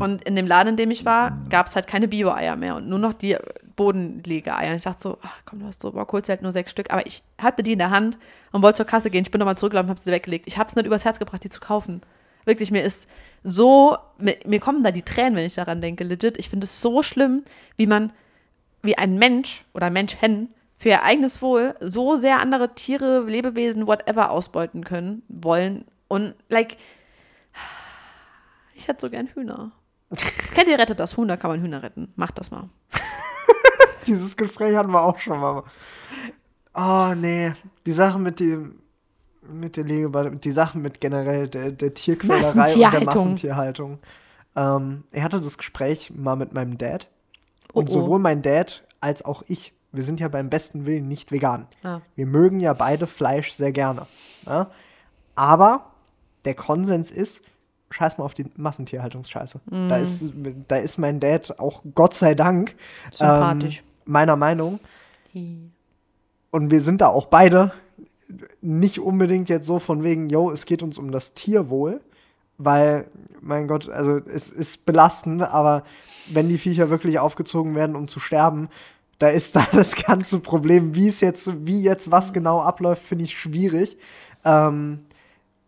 [0.01, 2.89] und in dem Laden, in dem ich war, gab es halt keine Bio-Eier mehr und
[2.89, 3.37] nur noch die
[3.77, 4.75] Bodenlege-Eier.
[4.75, 6.91] Ich dachte so, ach komm, du hast so holst dir halt nur sechs Stück.
[6.93, 8.19] Aber ich hatte die in der Hand
[8.53, 9.23] und wollte zur Kasse gehen.
[9.23, 10.47] Ich bin nochmal zurückgelaufen und habe sie weggelegt.
[10.47, 12.03] Ich habe es nicht übers Herz gebracht, die zu kaufen.
[12.45, 13.09] Wirklich, mir ist
[13.45, 16.39] so, mir, mir kommen da die Tränen, wenn ich daran denke, legit.
[16.39, 17.43] Ich finde es so schlimm,
[17.77, 18.13] wie man,
[18.83, 24.31] wie ein Mensch oder Menschen für ihr eigenes Wohl so sehr andere Tiere, Lebewesen, whatever
[24.31, 25.85] ausbeuten können, wollen.
[26.09, 26.77] Und, like,
[28.75, 29.73] ich hätte so gern Hühner.
[30.55, 31.29] Kennt ihr Rettet das Huhn?
[31.29, 32.13] Da kann man Hühner retten.
[32.17, 32.69] Macht das mal.
[34.07, 35.63] Dieses Gespräch hatten wir auch schon mal.
[36.75, 37.53] Oh, nee.
[37.87, 38.81] Die Sache mit dem
[39.43, 43.99] mit der Legebade, die Sachen mit generell der, der Tierquälerei und der Massentierhaltung.
[44.57, 47.09] Ähm, er hatte das Gespräch mal mit meinem Dad.
[47.73, 48.01] Und Oh, oh.
[48.01, 51.67] sowohl mein Dad als auch ich, wir sind ja beim besten Willen nicht vegan.
[51.83, 52.01] Ah.
[52.17, 54.07] Wir mögen ja beide Fleisch sehr gerne.
[54.47, 54.71] Ja?
[55.35, 55.93] Aber
[56.45, 57.43] der Konsens ist,
[57.91, 59.61] scheiß mal auf die Massentierhaltungsscheiße.
[59.67, 60.03] Da, Mm.
[60.03, 60.33] ist,
[60.69, 62.75] da ist mein Dad auch Gott sei Dank
[63.11, 63.79] Sympathisch.
[63.79, 64.79] ähm, meiner Meinung.
[66.51, 67.73] Und wir sind da auch beide
[68.61, 72.01] nicht unbedingt jetzt so von wegen, yo, es geht uns um das Tierwohl,
[72.59, 73.09] weil,
[73.41, 75.85] mein Gott, also es ist belastend, aber
[76.31, 78.69] wenn die Viecher wirklich aufgezogen werden, um zu sterben,
[79.19, 83.25] da ist da das ganze Problem, wie es jetzt, wie jetzt was genau abläuft, finde
[83.25, 83.97] ich schwierig.
[84.45, 85.01] Ähm,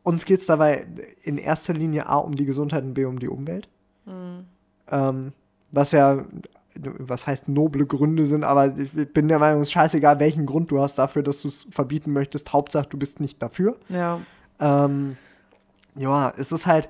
[0.03, 0.87] uns geht es dabei
[1.23, 3.69] in erster Linie A um die Gesundheit und B um die Umwelt.
[4.91, 5.33] Ähm,
[5.71, 6.25] was ja,
[6.75, 10.71] was heißt noble Gründe sind, aber ich bin der Meinung, es ist scheißegal, welchen Grund
[10.71, 12.53] du hast dafür, dass du es verbieten möchtest.
[12.53, 13.79] Hauptsache, du bist nicht dafür.
[13.89, 14.21] Ja.
[14.61, 15.17] Ähm,
[15.95, 16.89] ja, es ist halt,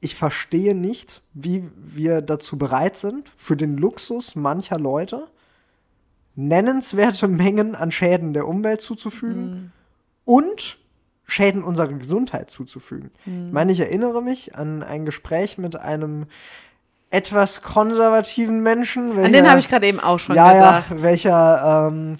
[0.00, 5.28] ich verstehe nicht, wie wir dazu bereit sind, für den Luxus mancher Leute
[6.36, 9.72] nennenswerte Mengen an Schäden der Umwelt zuzufügen
[10.24, 10.78] und
[11.30, 13.10] Schäden unserer Gesundheit zuzufügen.
[13.26, 16.26] Ich meine, ich erinnere mich an ein Gespräch mit einem
[17.10, 19.10] etwas konservativen Menschen.
[19.12, 20.90] An welcher- den habe ich gerade eben auch schon ja, gedacht.
[20.90, 22.16] ja, welcher ähm,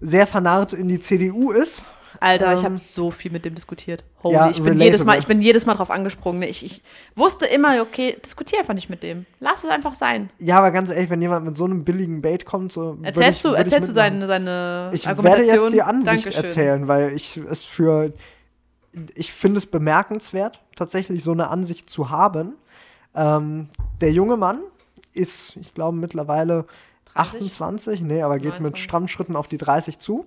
[0.00, 1.84] sehr vernarrt in die CDU ist.
[2.18, 4.04] Alter, ich Ähm, habe so viel mit dem diskutiert.
[4.22, 4.84] Holy, ja, ich bin relatable.
[4.84, 6.42] jedes Mal, ich bin jedes Mal drauf angesprungen.
[6.42, 6.82] Ich, ich
[7.14, 9.24] wusste immer, okay, diskutiere einfach nicht mit dem.
[9.38, 10.28] Lass es einfach sein.
[10.38, 12.98] Ja, aber ganz ehrlich, wenn jemand mit so einem billigen Bait kommt, so.
[13.02, 15.62] Erzählst ich, du, ich erzählst du seine, seine Ich werde Argumentation?
[15.64, 16.44] jetzt die Ansicht Dankeschön.
[16.44, 18.12] erzählen, weil ich es für.
[19.14, 22.54] Ich finde es bemerkenswert, tatsächlich so eine Ansicht zu haben.
[23.14, 23.68] Ähm,
[24.00, 24.60] der junge Mann
[25.12, 26.66] ist, ich glaube, mittlerweile
[27.14, 27.42] 30?
[27.42, 28.82] 28, nee, aber geht mit 29.
[28.82, 30.26] strammen Schritten auf die 30 zu.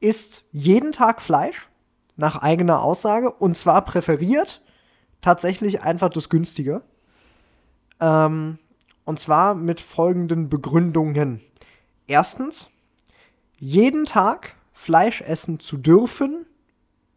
[0.00, 1.68] Isst jeden Tag Fleisch,
[2.16, 4.62] nach eigener Aussage, und zwar präferiert
[5.20, 6.82] tatsächlich einfach das Günstige.
[8.00, 8.58] Ähm,
[9.04, 11.40] und zwar mit folgenden Begründungen.
[12.06, 12.68] Erstens,
[13.56, 16.46] jeden Tag Fleisch essen zu dürfen,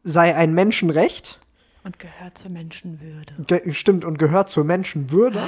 [0.07, 1.39] sei ein Menschenrecht.
[1.83, 3.33] Und gehört zur Menschenwürde.
[3.47, 5.41] Ge stimmt und gehört zur Menschenwürde.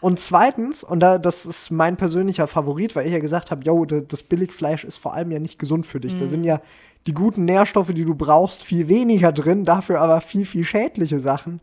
[0.00, 3.84] Und zweitens, und da, das ist mein persönlicher Favorit, weil ich ja gesagt habe, yo,
[3.84, 6.18] da- das Billigfleisch ist vor allem ja nicht gesund für dich.
[6.18, 6.60] Da sind ja
[7.06, 11.60] die guten Nährstoffe, die du brauchst, viel weniger drin, dafür aber viel, viel schädliche Sachen,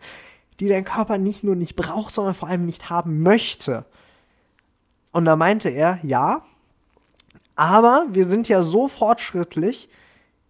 [0.60, 3.86] die dein Körper nicht nur nicht braucht, sondern vor allem nicht haben möchte.
[5.12, 6.42] Und da meinte er, ja,
[7.56, 9.88] aber wir sind ja so fortschrittlich,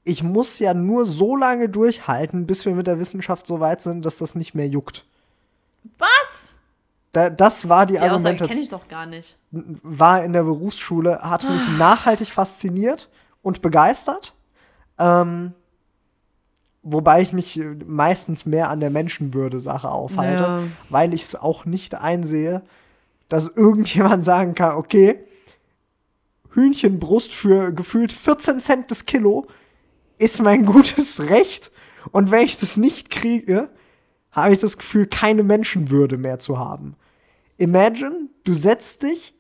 [0.06, 4.06] ich muss ja nur so lange durchhalten, bis wir mit der Wissenschaft so weit sind,
[4.06, 5.06] dass das nicht mehr juckt.
[5.98, 6.56] Was?
[7.12, 8.50] Da, das war die, Die Argumentation.
[8.50, 9.38] kenne ich doch gar nicht.
[9.52, 13.10] war in der Berufsschule, hat mich nachhaltig fasziniert
[13.42, 14.34] und begeistert.
[15.00, 15.54] Ähm,
[16.84, 20.64] wobei ich mich äh, meistens mehr an der Menschenwürde-Sache aufhalte, Ja.
[20.90, 22.62] weil ich es auch nicht einsehe,
[23.30, 25.20] dass irgendjemand sagen kann, okay,
[26.54, 29.48] Hühnchenbrust für gefühlt 14 Cent das Kilo
[30.18, 31.72] ist mein gutes Recht.
[32.12, 33.70] Und wenn ich das nicht kriege,
[34.32, 36.96] habe ich das Gefühl, keine Menschenwürde mehr zu haben.
[37.58, 39.34] Imagine, du setzt dich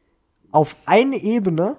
[0.52, 1.78] auf eine Ebene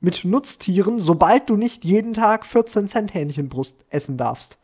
[0.00, 4.58] mit Nutztieren, sobald du nicht jeden Tag 14 Cent Hähnchenbrust essen darfst.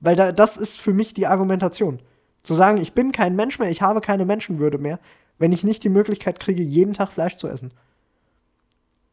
[0.00, 2.02] Weil da, das ist für mich die Argumentation.
[2.42, 4.98] Zu sagen, ich bin kein Mensch mehr, ich habe keine Menschenwürde mehr,
[5.38, 7.72] wenn ich nicht die Möglichkeit kriege, jeden Tag Fleisch zu essen.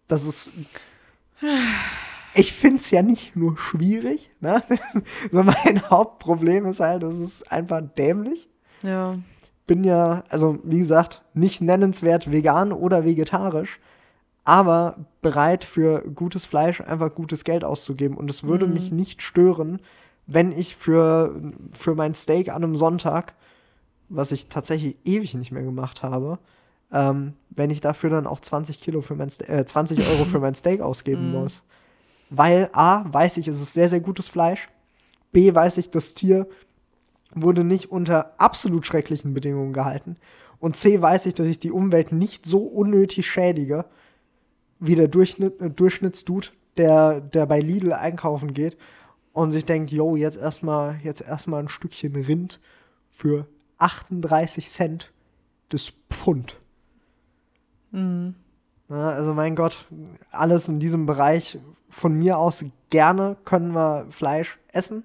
[0.08, 0.52] Das ist.
[2.36, 4.64] Ich finde es ja nicht nur schwierig, ne?
[5.32, 8.50] so mein Hauptproblem ist halt, das ist einfach dämlich
[8.84, 9.18] Ja.
[9.68, 13.80] bin ja, also wie gesagt, nicht nennenswert vegan oder vegetarisch,
[14.44, 18.18] aber bereit für gutes Fleisch einfach gutes Geld auszugeben.
[18.18, 19.80] Und es würde mich nicht stören,
[20.26, 21.40] wenn ich für,
[21.72, 23.36] für mein Steak an einem Sonntag,
[24.10, 26.40] was ich tatsächlich ewig nicht mehr gemacht habe,
[26.92, 30.40] ähm, wenn ich dafür dann auch 20 Kilo für mein Ste äh, 20 Euro für
[30.46, 31.64] mein Steak ausgeben muss.
[32.30, 34.68] Weil A, weiß ich, es ist sehr, sehr gutes Fleisch.
[35.32, 36.48] B, weiß ich, das Tier
[37.34, 40.16] wurde nicht unter absolut schrecklichen Bedingungen gehalten.
[40.60, 43.86] Und C weiß ich, dass ich die Umwelt nicht so unnötig schädige,
[44.80, 48.78] wie der äh, Durchschnittsdude, der, der bei Lidl einkaufen geht
[49.34, 52.60] und sich denkt, yo, jetzt erstmal jetzt erstmal ein Stückchen Rind
[53.10, 55.12] für 38 Cent
[55.70, 56.60] das Pfund.
[57.92, 58.34] Na,
[58.90, 59.86] also mein Gott,
[60.32, 61.60] alles in diesem Bereich
[61.90, 65.04] von mir aus gerne können wir Fleisch essen.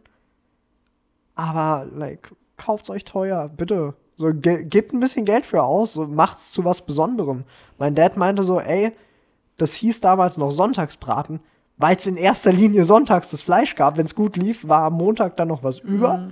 [1.35, 3.95] Aber, like, kauft's euch teuer, bitte.
[4.17, 7.45] So, ge gebt ein bisschen Geld für aus, so, macht's zu was Besonderem.
[7.79, 8.93] Mein Dad meinte so, ey,
[9.57, 11.41] das hieß damals noch Sonntagsbraten,
[11.77, 13.97] weil es in erster Linie sonntags das Fleisch gab.
[13.97, 16.29] Wenn's gut lief, war am Montag dann noch was über.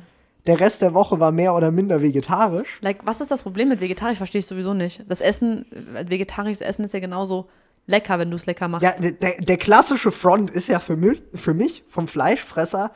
[0.47, 2.79] Der Rest der Woche war mehr oder minder vegetarisch.
[2.81, 4.19] Like, was ist das Problem mit vegetarisch?
[4.19, 5.05] Verstehe ich sowieso nicht.
[5.09, 7.49] Das Essen, äh, vegetarisches Essen ist ja genauso
[7.87, 8.85] lecker, wenn du es lecker machst.
[8.85, 12.91] Ja, der, der, klassische Front ist ja für mich, für mich vom Fleischfresser,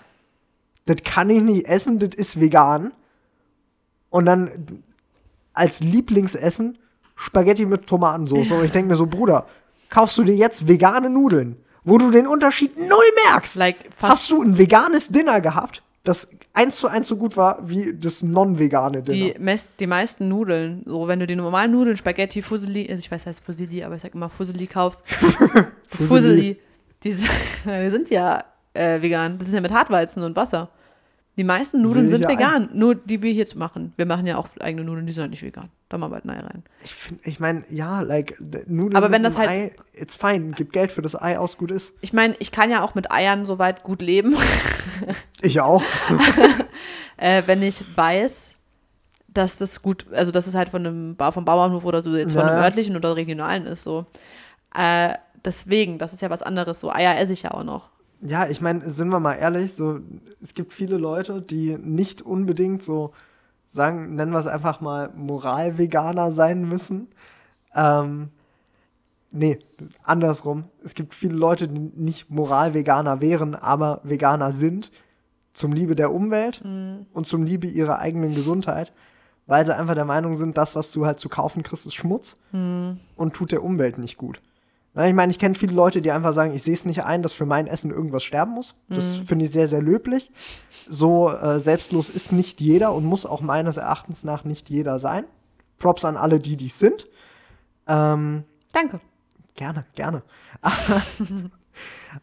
[0.87, 2.93] das kann ich nicht essen, das ist vegan.
[4.11, 4.83] Und dann
[5.53, 6.79] als Lieblingsessen
[7.17, 8.51] Spaghetti mit Tomatensauce.
[8.53, 9.47] Und ich denke mir so, Bruder,
[9.89, 13.57] kaufst du dir jetzt vegane Nudeln, wo du den Unterschied null merkst?
[13.57, 17.59] Like, fast- Hast du ein veganes Dinner gehabt, das eins zu eins so gut war
[17.69, 19.35] wie das non-vegane Dinner?
[19.35, 23.11] Die, mes- die meisten Nudeln, so wenn du die normalen Nudeln, Spaghetti, Fusilli, also ich
[23.11, 25.05] weiß, heißt Fusilli, aber ich sag immer Fusilli kaufst.
[25.89, 26.59] Fusilli.
[27.05, 27.31] Die, sind-
[27.65, 28.43] die sind ja
[28.75, 29.39] äh, vegan.
[29.39, 30.71] Das ist ja mit Hartweizen und Wasser.
[31.37, 33.93] Die meisten Nudeln sind vegan, nur die wir hier machen.
[33.97, 35.69] Wir machen ja auch eigene Nudeln, die sind halt nicht vegan.
[35.91, 36.65] Da machen wir halt Ei rein.
[36.83, 40.53] Ich, find- ich meine, ja, like, Nudeln Aber wenn mit das halt- Ei, it's fine,
[40.57, 41.93] gib Geld für das Ei aus, gut ist.
[42.01, 44.35] Ich meine, ich kann ja auch mit Eiern soweit gut leben,
[45.43, 45.83] Ich auch.
[47.19, 48.55] äh, wenn ich weiß,
[49.29, 52.43] dass das gut, also dass es halt von einem vom Bauernhof oder so jetzt von
[52.43, 54.07] einem örtlichen oder regionalen ist so.
[54.75, 55.15] Äh,
[55.45, 56.81] deswegen, das ist ja was anderes.
[56.81, 57.91] So Eier esse ich ja auch noch.
[58.23, 60.01] Ja, ich meine, sind wir mal ehrlich, so,
[60.43, 63.13] es gibt viele Leute, die nicht unbedingt so
[63.67, 67.09] sagen, nennen wir es einfach mal Moralveganer sein müssen.
[67.75, 68.31] Ähm,
[69.31, 69.59] nee,
[70.03, 70.65] andersrum.
[70.83, 74.91] Es gibt viele Leute, die nicht Moralveganer wären, aber Veganer sind,
[75.53, 76.61] zum Liebe der Umwelt
[77.13, 78.93] und zum Liebe ihrer eigenen Gesundheit,
[79.47, 82.37] weil sie einfach der Meinung sind, das, was du halt zu kaufen kriegst, ist Schmutz
[82.53, 84.43] und tut der Umwelt nicht gut.
[85.05, 87.35] Ich meine, ich kenne viele Leute, die einfach sagen, ich sehe es nicht ein, dass
[87.35, 88.75] für mein Essen irgendwas sterben muss.
[88.89, 90.31] Das finde ich sehr, sehr löblich.
[90.89, 95.25] So äh, selbstlos ist nicht jeder und muss auch meines Erachtens nach nicht jeder sein.
[95.79, 97.07] Props an alle, die dies sind.
[97.87, 99.01] Ähm, Danke.
[99.55, 100.23] gerne, gerne.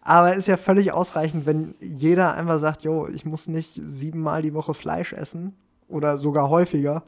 [0.01, 4.55] Aber ist ja völlig ausreichend, wenn jeder einfach sagt, jo, ich muss nicht siebenmal die
[4.55, 5.55] Woche Fleisch essen
[5.87, 7.03] oder sogar häufiger.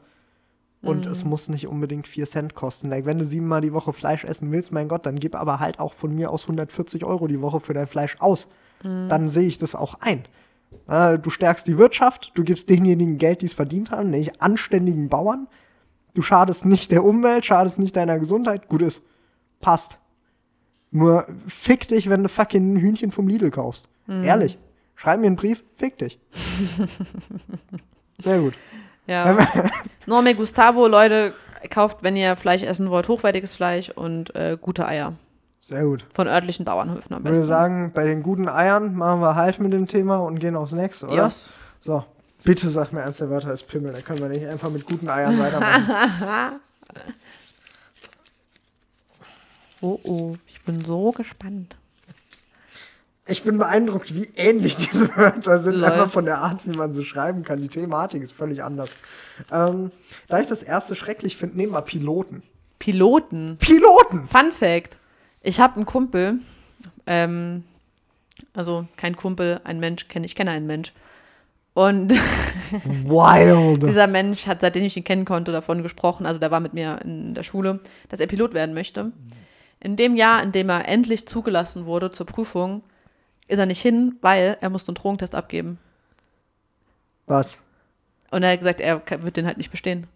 [0.82, 2.88] Und es muss nicht unbedingt 4 Cent kosten.
[2.88, 5.80] Like, wenn du siebenmal die Woche Fleisch essen willst, mein Gott, dann gib aber halt
[5.80, 8.46] auch von mir aus 140 Euro die Woche für dein Fleisch aus.
[8.82, 10.24] Dann sehe ich das auch ein.
[11.22, 15.48] Du stärkst die Wirtschaft, du gibst denjenigen Geld, die es verdient haben, nämlich anständigen Bauern.
[16.14, 18.68] Du schadest nicht der Umwelt, schadest nicht deiner Gesundheit.
[18.68, 19.02] Gut ist.
[19.60, 19.98] Passt.
[20.92, 23.88] Nur fick dich, wenn du fucking ein Hühnchen vom Lidl kaufst.
[24.06, 24.56] Ehrlich.
[24.94, 26.20] Schreib mir einen Brief, fick dich.
[28.18, 28.54] Sehr gut.
[29.06, 29.36] Ja.
[30.06, 31.32] no me Gustavo, Leute,
[31.70, 35.14] kauft, wenn ihr Fleisch essen wollt, hochwertiges Fleisch und äh, gute Eier.
[35.60, 36.04] Sehr gut.
[36.12, 37.46] Von örtlichen Bauernhöfen am Ich würde besten.
[37.48, 41.06] sagen, bei den guten Eiern machen wir halt mit dem Thema und gehen aufs nächste,
[41.06, 41.24] oder?
[41.24, 41.56] Yes.
[41.80, 42.04] So,
[42.44, 43.92] bitte sag mir ernst, der Wörter ist Pimmel.
[43.92, 46.60] Da können wir nicht einfach mit guten Eiern weitermachen.
[49.82, 51.76] Oh oh, ich bin so gespannt.
[53.28, 55.92] Ich bin beeindruckt, wie ähnlich diese Wörter sind, Läuft.
[55.92, 57.60] einfach von der Art, wie man sie schreiben kann.
[57.60, 58.96] Die Thematik ist völlig anders.
[59.50, 59.90] Ähm,
[60.28, 62.42] da ich das erste schrecklich finde, nehmen wir Piloten.
[62.78, 63.56] Piloten.
[63.58, 64.26] Piloten!
[64.28, 64.98] Fun Fact:
[65.42, 66.40] Ich habe einen Kumpel,
[67.06, 67.64] ähm,
[68.54, 70.92] also kein Kumpel, ein Mensch, kenne ich kenne einen Mensch.
[71.74, 72.12] Und
[72.72, 73.82] Wild!
[73.82, 77.00] dieser Mensch hat, seitdem ich ihn kennen konnte, davon gesprochen, also der war mit mir
[77.02, 79.12] in der Schule, dass er Pilot werden möchte.
[79.80, 82.82] In dem Jahr, in dem er endlich zugelassen wurde zur Prüfung,
[83.48, 85.78] ist er nicht hin, weil er musste einen Drogentest abgeben.
[87.26, 87.60] Was?
[88.30, 90.06] Und er hat gesagt, er wird den halt nicht bestehen.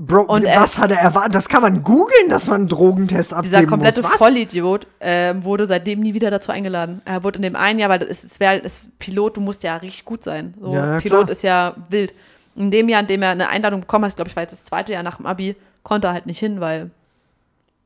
[0.00, 1.34] Bro, Und er- was hat er erwartet?
[1.34, 4.10] Das kann man googeln, dass man einen Drogentest abgeben Dieser komplette muss.
[4.12, 4.16] Was?
[4.18, 7.02] Vollidiot ähm, wurde seitdem nie wieder dazu eingeladen.
[7.04, 9.76] Er wurde in dem einen Jahr, weil es, es wäre es Pilot, du musst ja
[9.76, 10.54] richtig gut sein.
[10.60, 11.30] So, Ja, ja, Pilot klar.
[11.30, 12.14] ist ja wild.
[12.54, 14.64] In dem Jahr, in dem er eine Einladung bekommen hat, glaube ich, war jetzt das
[14.64, 16.90] zweite Jahr nach dem Abi, konnte er halt nicht hin, weil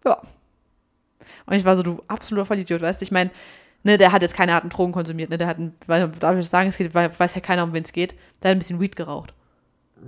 [0.05, 0.18] ja.
[1.47, 3.05] Und ich war so, du absoluter Vollidiot, weißt du?
[3.05, 3.30] Ich meine,
[3.82, 5.38] ne, der hat jetzt keine harten Drogen konsumiert, ne?
[5.38, 7.72] Der hat, ein, weil, darf ich das sagen, es geht, weil, weiß ja keiner, um
[7.72, 8.14] wen es geht.
[8.43, 9.34] Der hat ein bisschen Weed geraucht.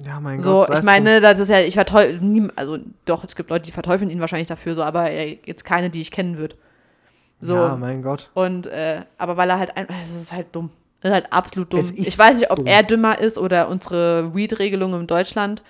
[0.05, 0.69] Ja, mein So, Gott.
[0.69, 4.11] sei ich meine, das ist ja, ich verteufel, also doch, es gibt Leute, die verteufeln
[4.11, 6.57] ihn wahrscheinlich dafür, so, aber ey, jetzt keine, die ich kennen würde.
[7.39, 8.31] So, Ja, mein Gott.
[8.35, 10.71] und, äh, aber weil er halt, ein, das ist halt dumm.
[11.01, 11.93] Das ist halt absolut dumm.
[11.95, 12.67] Ich weiß nicht, ob dumm.
[12.67, 15.63] er dümmer ist oder unsere Weed-Regelung in Deutschland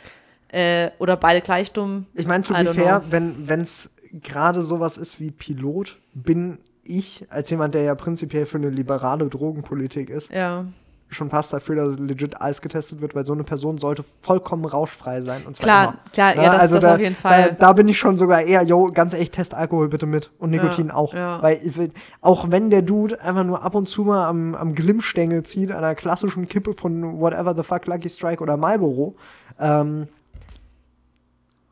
[0.49, 2.07] äh, oder beide gleich dumm.
[2.15, 3.11] Ich meine, to be fair, know.
[3.11, 3.91] wenn es
[4.23, 9.29] gerade sowas ist wie Pilot, bin ich, als jemand, der ja prinzipiell für eine liberale
[9.29, 10.67] Drogenpolitik ist, Ja,
[11.11, 15.23] schon fast dafür, dass legit alles getestet wird, weil so eine Person sollte vollkommen rauschfrei
[15.23, 15.43] sein.
[15.47, 15.99] Und zwar klar, immer.
[16.13, 17.49] klar, Ne, ja, das, also das da, auf jeden Fall.
[17.51, 20.31] Da, da bin ich schon sogar eher, yo, ganz ehrlich, test Alkohol bitte mit.
[20.39, 21.15] Und Nikotin Ja, auch.
[21.15, 21.41] ja.
[21.43, 21.91] Weil ich
[22.21, 25.95] auch wenn der Dude einfach nur ab und zu mal am, am Glimmstängel zieht, einer
[25.95, 29.15] klassischen Kippe von whatever the fuck, Lucky Strike oder Marlboro,
[29.61, 30.09] ähm,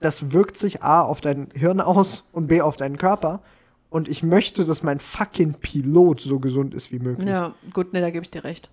[0.03, 3.43] das wirkt sich A auf dein Hirn aus und B auf deinen Körper.
[3.91, 7.29] Und ich möchte, dass mein fucking Pilot so gesund ist wie möglich.
[7.29, 8.71] ja, gut, ne, da gebe ich dir recht.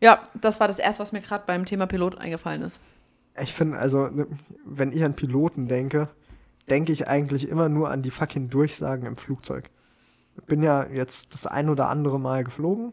[0.00, 2.80] Ja, das war das erste, was mir gerade beim Thema Pilot eingefallen ist.
[3.40, 4.26] Ich finde, also, ne,
[4.64, 6.08] wenn ich an Piloten denke,
[6.68, 9.70] denke ich eigentlich immer nur an die fucking Durchsagen im Flugzeug.
[10.36, 12.92] Ich bin ja jetzt das ein oder andere Mal geflogen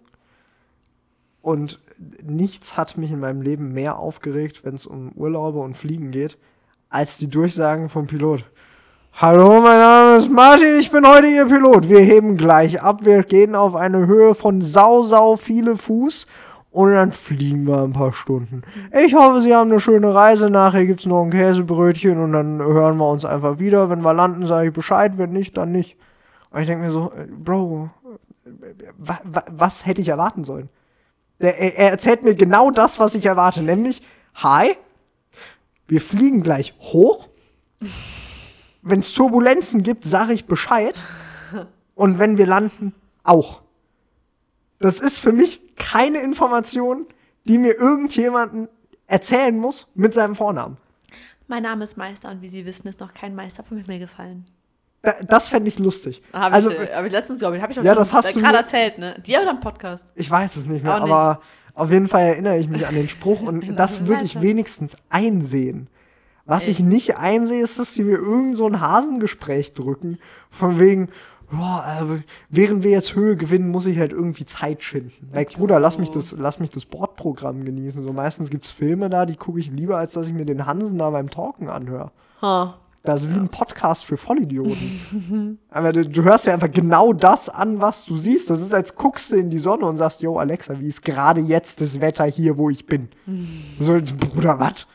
[1.42, 1.80] und
[2.24, 6.38] nichts hat mich in meinem Leben mehr aufgeregt, wenn es um Urlaube und Fliegen geht,
[6.90, 8.46] als die Durchsagen vom Pilot.
[9.14, 11.90] Hallo, mein Name ist Martin, ich bin heute Ihr Pilot.
[11.90, 16.28] Wir heben gleich ab, wir gehen auf eine Höhe von sau, sau viele Fuß
[16.70, 18.62] und dann fliegen wir ein paar Stunden.
[19.04, 20.52] Ich hoffe, Sie haben eine schöne Reise.
[20.52, 23.90] Nachher gibt's noch ein Käsebrötchen und dann hören wir uns einfach wieder.
[23.90, 25.18] Wenn wir landen, sage ich Bescheid.
[25.18, 25.98] Wenn nicht, dann nicht.
[26.52, 27.90] Und ich denke mir so, äh, Bro,
[28.98, 30.70] wa, wa, was hätte ich erwarten sollen?
[31.40, 33.64] Er, er erzählt mir genau das, was ich erwarte.
[33.64, 34.04] Nämlich,
[34.36, 34.76] hi,
[35.88, 37.28] wir fliegen gleich hoch.
[38.82, 41.02] Wenn es Turbulenzen gibt, sage ich Bescheid.
[41.96, 43.62] Und wenn wir landen, auch.
[44.80, 47.06] Das ist für mich keine Information,
[47.46, 48.68] die mir irgendjemanden
[49.08, 50.78] erzählen muss mit seinem Vornamen.
[51.48, 54.46] Mein Name ist Meister und wie Sie wissen, ist noch kein Meister von mir gefallen.
[55.02, 56.22] Da, das fände ich lustig.
[56.34, 58.14] Habe also, ich, äh, hab ich letztens, glaube ich, habe ich doch Ja, schon das
[58.14, 59.16] hast du gerade erzählt, ne?
[59.26, 60.08] Dir oder im Podcast?
[60.16, 61.67] ich weiß es nicht mehr, Auch nicht.
[61.78, 64.98] Auf jeden Fall erinnere ich mich an den Spruch und Genau, das würde ich wenigstens
[65.10, 65.90] einsehen.
[66.46, 70.18] Was ich nicht einsehe, ist, dass sie mir irgend so ein Hasengespräch drücken,
[70.50, 71.10] von wegen,
[71.52, 75.30] boah, äh, während wir jetzt Höhe gewinnen, muss ich halt irgendwie Zeit schinden.
[75.34, 78.02] Like, Bruder, lass mich das, lass mich das Bordprogramm genießen.
[78.02, 80.98] So meistens gibt's Filme da, die gucke ich lieber, als dass ich mir den Hansen
[80.98, 82.12] da beim Talken anhöre.
[82.42, 82.70] Huh.
[83.08, 85.60] Das ist wie ein Podcast für Vollidioten.
[85.70, 88.50] Aber du, du hörst ja einfach genau das an, was du siehst.
[88.50, 91.40] Das ist, als guckst du in die Sonne und sagst, yo, Alexa, wie ist gerade
[91.40, 93.08] jetzt das Wetter hier, wo ich bin?
[93.80, 94.88] So, Bruder, was?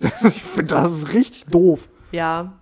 [0.28, 1.88] Ich finde, das ist richtig doof.
[2.12, 2.52] Ja,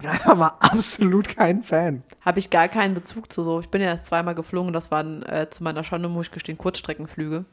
[0.02, 2.02] Einfach mal absolut kein Fan.
[2.22, 3.60] habe ich gar keinen Bezug zu so.
[3.60, 6.56] Ich bin ja erst zweimal geflogen, das waren äh, zu meiner Schande, muss ich gestehen,
[6.56, 7.44] Kurzstreckenflüge.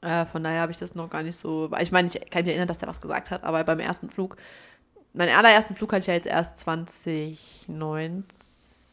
[0.00, 1.70] Äh, von daher habe ich das noch gar nicht so.
[1.80, 4.36] Ich meine, ich kann mich erinnern, dass der was gesagt hat, aber beim ersten Flug,
[5.14, 8.24] meinen allerersten Flug hatte ich ja jetzt erst 2019.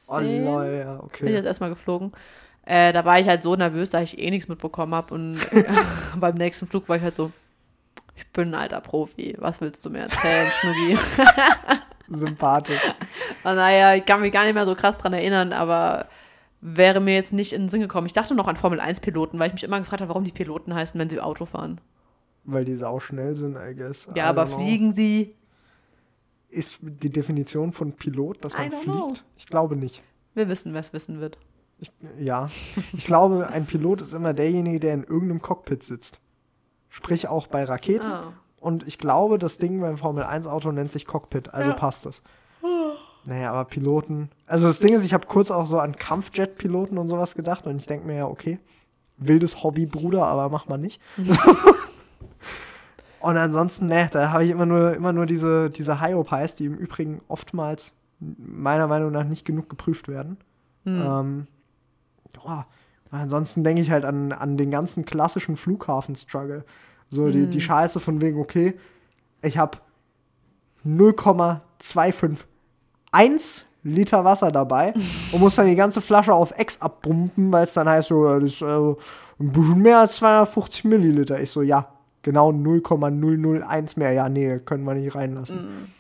[0.08, 1.34] Oh, lol, ja, Bin ich okay.
[1.34, 2.12] jetzt erstmal geflogen.
[2.64, 5.14] Äh, da war ich halt so nervös, da ich eh nichts mitbekommen habe.
[5.14, 5.38] Und
[6.20, 7.32] beim nächsten Flug war ich halt so,
[8.16, 9.36] ich bin ein alter Profi.
[9.40, 10.98] Was willst du mir erzählen, Schnuggi?
[12.08, 12.82] Sympathisch.
[13.44, 16.08] Und naja, ich kann mich gar nicht mehr so krass dran erinnern, aber
[16.60, 18.06] wäre mir jetzt nicht in den Sinn gekommen.
[18.06, 21.00] Ich dachte noch an Formel-1-Piloten, weil ich mich immer gefragt habe, warum die Piloten heißen,
[21.00, 21.82] wenn sie Auto fahren.
[22.44, 24.08] Weil die sau schnell sind, I guess.
[24.16, 24.58] Ja, I aber know.
[24.58, 25.36] fliegen sie?
[26.52, 28.84] Ist die Definition von Pilot, dass man fliegt?
[28.86, 29.14] know.
[29.38, 30.04] Ich glaube nicht.
[30.34, 31.38] Wir wissen, wer es wissen wird.
[31.80, 32.50] Ich, ja,
[32.94, 36.20] ich glaube, ein Pilot ist immer derjenige, der in irgendeinem Cockpit sitzt.
[36.90, 38.06] Sprich auch bei Raketen.
[38.06, 38.34] Ah.
[38.60, 41.76] Und ich glaube, das Ding beim Formel 1 Auto nennt sich Cockpit, also Ja.
[41.76, 42.22] passt es.
[43.26, 44.30] Naja, aber Piloten.
[44.46, 47.78] Also das Ding ist, ich habe kurz auch so an Kampfjet-Piloten und sowas gedacht und
[47.78, 48.60] ich denke mir ja, okay,
[49.18, 51.00] wildes Hobby, Bruder, aber mach mal nicht.
[53.22, 56.76] und ansonsten, ne, da habe ich immer nur, immer nur diese, diese Hyopies, die im
[56.76, 60.38] Übrigen oftmals meiner Meinung nach nicht genug geprüft werden.
[60.86, 61.48] Ähm,
[62.46, 62.66] ja,
[63.10, 66.64] ansonsten denke ich halt an, an den ganzen klassischen Flughafen-Struggle.
[67.10, 68.76] So die, die Scheiße von wegen, okay,
[69.42, 69.80] ich habe
[70.84, 74.94] 0,251 Liter Wasser dabei
[75.32, 78.54] und muss dann die ganze Flasche auf Ex abpumpen, weil es dann heißt, so, das
[78.54, 81.42] ist äh, ein bisschen mehr als 250 Milliliter.
[81.42, 81.88] Ich so, ja,
[82.22, 84.12] genau 0,001 mehr.
[84.12, 85.92] Ja, nee, können wir nicht reinlassen.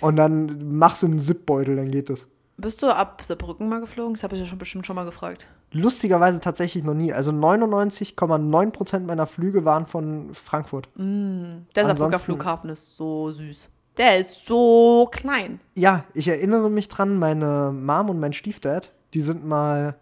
[0.00, 2.26] Und dann machst du einen Zipbeutel, dann geht das.
[2.56, 4.14] Bist du ab Saarbrücken mal geflogen?
[4.14, 5.46] Das habe ich ja schon bestimmt schon mal gefragt.
[5.72, 7.12] Lustigerweise tatsächlich noch nie.
[7.12, 10.88] Also 99,9% meiner Flüge waren von Frankfurt.
[10.96, 13.70] Der Saarbrücker Flughafen ist so süß.
[13.96, 15.60] Der ist so klein.
[15.74, 19.96] Ja, ich erinnere mich dran, meine Mom und mein Stiefdad, die sind mal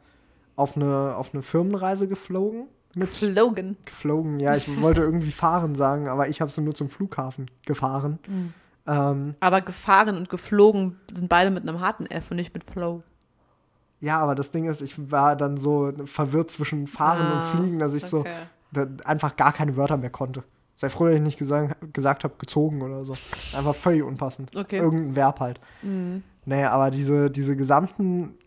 [0.56, 2.66] auf eine, auf eine Firmenreise geflogen.
[2.98, 3.76] Mit Slogan.
[3.84, 8.18] geflogen, ja, ich wollte irgendwie fahren sagen, aber ich habe sie nur zum Flughafen gefahren.
[8.86, 13.02] Ähm, Aber gefahren und geflogen sind beide mit einem harten F und nicht mit Flow.
[14.00, 17.78] ja, aber das Ding ist, ich war dann so verwirrt zwischen Fahren Ah, und Fliegen,
[17.78, 18.32] dass ich so okay.
[18.72, 20.42] da einfach gar keine Wörter mehr konnte.
[20.76, 23.12] Sei froh, dass ich nicht gesagt, gesagt habe, gezogen oder so.
[23.56, 24.56] Einfach völlig unpassend.
[24.56, 24.78] Okay.
[24.78, 25.60] Irgendein Verb halt.
[25.82, 26.22] Mhm.
[26.46, 28.38] Naja, aber diese, diese gesamten,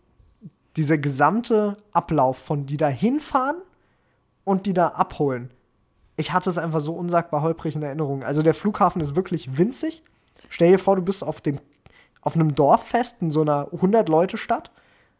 [0.76, 3.58] dieser gesamte Ablauf von die da hinfahren
[4.44, 5.50] und die da abholen.
[6.16, 8.22] Ich hatte es einfach so unsagbar holprig in Erinnerung.
[8.22, 10.02] Also der Flughafen ist wirklich winzig.
[10.48, 11.58] Stell dir vor, du bist auf dem,
[12.20, 14.70] auf einem Dorffest in so einer 100-Leute-Stadt.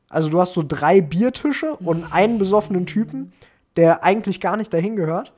[0.08, 3.32] Also du hast so drei Biertische und einen besoffenen Typen,
[3.76, 5.32] der eigentlich gar nicht dahin gehört.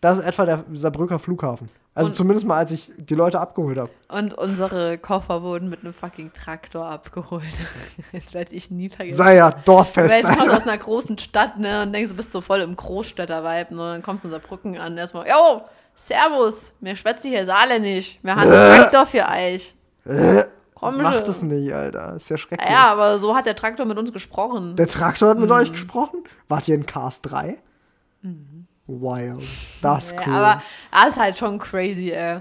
[0.00, 1.68] Das ist etwa der Saarbrücker Flughafen.
[1.94, 3.90] Also Und- zumindest mal, als ich die Leute abgeholt habe.
[4.08, 7.42] Und unsere Koffer wurden mit einem fucking Traktor abgeholt.
[8.12, 9.16] Jetzt werde ich nie vergessen.
[9.16, 12.30] Sei ja Dorffest, Weil du kommst aus einer großen Stadt, ne, und denkst, du bist
[12.30, 15.62] so voll im Großstädter-Vibe, ne, und dann kommst du in Saarbrücken an, erstmal, yo,
[15.94, 18.52] servus, mir schwätze hier saarländisch, wir haben einen
[18.90, 19.74] Traktor für euch.
[20.74, 21.24] Komm Mach schon.
[21.24, 22.14] das nicht, Alter.
[22.14, 22.70] Ist ja schrecklich.
[22.70, 24.76] Ja, aber so hat der Traktor mit uns gesprochen.
[24.76, 25.56] Der Traktor hat mit Mhm.
[25.56, 26.24] euch gesprochen?
[26.48, 27.58] Wart ihr in Cars 3?
[28.90, 29.42] Wild.
[29.82, 30.32] Das ist cool.
[30.32, 32.40] aber das ist halt schon crazy, ey.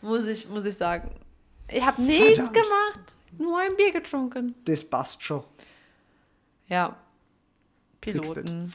[0.00, 1.10] Muss ich, muss ich sagen.
[1.70, 4.54] Ich habe nichts gemacht, nur ein Bier getrunken.
[4.64, 5.44] das passt schon.
[6.68, 6.96] Ja.
[8.00, 8.72] Piloten.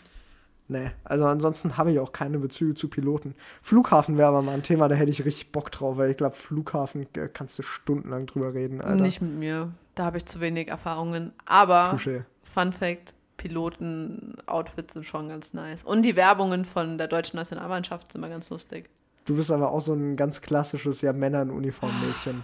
[0.68, 3.36] Nee, also ansonsten habe ich auch keine Bezüge zu Piloten.
[3.62, 6.36] Flughafen wäre aber mal ein Thema, da hätte ich richtig Bock drauf, weil ich glaube,
[6.36, 9.02] Flughafen äh, kannst du stundenlang drüber reden, Alter.
[9.02, 9.72] Nicht mit mir.
[9.96, 11.34] Da habe ich zu wenig Erfahrungen.
[11.46, 12.24] Aber Touché.
[12.44, 13.14] Fun Fact:
[13.44, 15.84] Piloten-Outfits sind schon ganz nice.
[15.84, 18.90] Und die Werbungen von der deutschen Nationalmannschaft sind immer ganz lustig.
[19.26, 22.44] Du bist aber auch so ein ganz klassisches, ja, Männer in Uniform-Mädchen.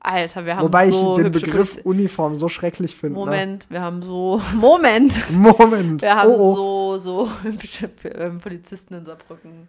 [0.00, 3.18] Alter, wir haben Wobei so ich den Begriff Poliz- Uniform so schrecklich finde.
[3.18, 4.40] Moment, wir haben so.
[4.54, 5.30] Moment!
[5.30, 5.52] Ne?
[5.58, 6.00] Moment.
[6.00, 6.98] Wir haben oh, oh.
[6.98, 9.68] so, so hübsche ähm, Polizisten in Saarbrücken.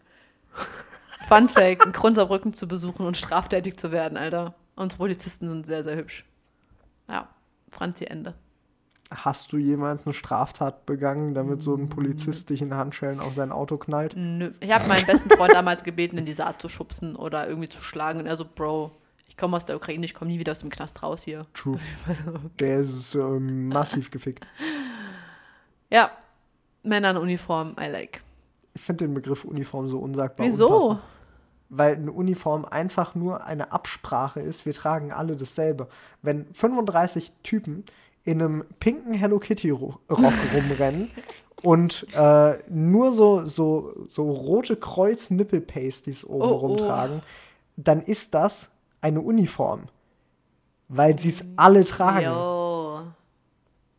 [1.27, 4.53] Fun Fact: einen Grund, Saarbrücken zu besuchen und straftätig zu werden, Alter.
[4.75, 6.23] Unsere Polizisten sind sehr, sehr hübsch.
[7.09, 7.27] Ja,
[7.71, 8.35] Franzi Ende.
[9.09, 11.81] Hast du jemals eine Straftat begangen, damit so Mm.
[11.83, 14.13] ein Polizist dich in Handschellen auf sein Auto knallt?
[14.17, 14.51] Nö.
[14.59, 17.81] Ich habe meinen besten Freund damals gebeten, in die Saat zu schubsen oder irgendwie zu
[17.81, 18.19] schlagen.
[18.19, 18.91] Und er so, Bro,
[19.27, 21.45] ich komme aus der Ukraine, ich komme nie wieder aus dem Knast raus hier.
[21.53, 21.79] True.
[22.59, 24.45] Der ist ähm, massiv gefickt.
[25.89, 26.11] Ja,
[26.83, 28.21] Männer in Uniform, I like.
[28.73, 30.45] Ich finde den Begriff Uniform so unsagbar.
[30.45, 30.67] Wieso?
[30.89, 31.01] unpassend.
[31.69, 35.89] Weil eine Uniform einfach nur eine Absprache ist, wir tragen alle dasselbe.
[36.21, 37.83] Wenn 35 Typen
[38.27, 41.09] in einem pinken Hello Kitty Ro- Rock rumrennen
[41.63, 46.55] und äh, nur so, so, so rote Kreuz-Nippel-Pasties oben Oh, oh.
[46.57, 47.21] rumtragen,
[47.77, 48.69] dann ist das
[49.01, 49.83] eine Uniform.
[50.89, 52.25] Weil sie es alle tragen.
[52.25, 53.01] Yo.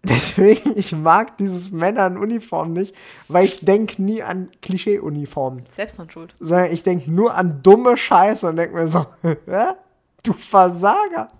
[0.02, 2.94] Deswegen, ich mag dieses Männer in Uniform nicht,
[3.26, 5.64] weil ich denke nie an Klischee-Uniformen.
[5.70, 6.34] Selbsthandschuld.
[6.38, 9.04] Sondern ich denke nur an dumme Scheiße und denke mir so?
[10.22, 11.30] Du Versager.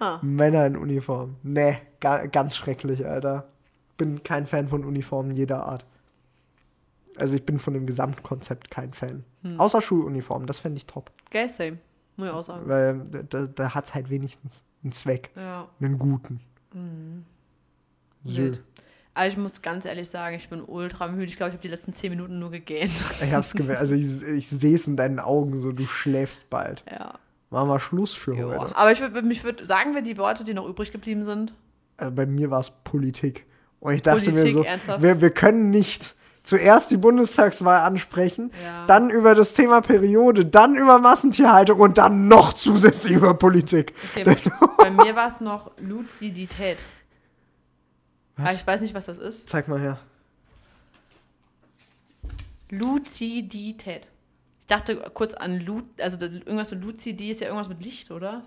[0.00, 0.18] Ah.
[0.22, 1.36] Männer in Uniform.
[1.42, 3.48] Nee, ga, ganz schrecklich, Alter.
[3.96, 5.84] Bin kein Fan von Uniformen jeder Art.
[7.16, 9.24] Also ich bin von dem Gesamtkonzept kein Fan.
[9.42, 9.60] Hm.
[9.60, 11.10] Außer Schuluniformen, das fände ich top.
[11.30, 11.78] Gay same.
[12.16, 12.68] Muss ich auch sagen.
[12.68, 12.98] Weil
[13.28, 15.30] da, da hat es halt wenigstens einen Zweck.
[15.36, 15.68] Ja.
[15.80, 16.40] Einen guten.
[16.72, 17.24] Mhm.
[18.24, 18.62] Wild.
[19.12, 21.26] Aber ich muss ganz ehrlich sagen, ich bin ultra müde.
[21.26, 22.92] Ich glaube, ich habe die letzten zehn Minuten nur gegähnt.
[23.22, 23.80] Ich hab's gemerkt.
[23.80, 26.84] Also ich, ich sehe es in deinen Augen so, du schläfst bald.
[26.90, 27.18] ja.
[27.50, 28.46] Machen wir Schluss für Ja.
[28.46, 28.76] heute.
[28.76, 31.52] Aber ich würde mich würd, sagen wir die Worte, die noch übrig geblieben sind.
[31.96, 33.46] Äh, bei mir war es Politik.
[33.80, 35.02] Und ich dachte mir Politik, so, ernsthaft?
[35.02, 38.86] wir, wir können nicht zuerst die Bundestagswahl ansprechen, Ja.
[38.86, 43.94] dann über das Thema Periode, dann über Massentierhaltung und dann noch zusätzlich über Politik.
[44.14, 44.24] Okay,
[44.78, 46.78] bei mir war es noch Luzidität.
[48.36, 49.48] Aber ich weiß nicht, was das ist.
[49.50, 49.98] Zeig mal her.
[52.70, 54.06] Luzidität.
[54.70, 58.42] Ich dachte kurz an Lu, also irgendwas mit Luzidi ist ja irgendwas mit Licht, oder?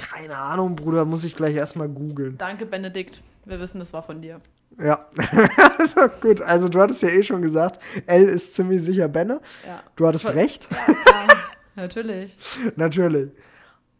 [0.00, 2.36] Keine Ahnung, Bruder, muss ich gleich erstmal googeln.
[2.38, 3.22] Danke, Benedikt.
[3.44, 4.40] Wir wissen, das war von dir.
[4.82, 5.06] Ja,
[5.78, 6.40] also gut.
[6.42, 9.40] Also du hattest ja eh schon gesagt, L ist ziemlich sicher Benne.
[9.64, 9.80] Ja.
[9.94, 11.28] Du hattest Voll- recht, Ja,
[11.76, 12.36] natürlich.
[12.74, 13.30] natürlich.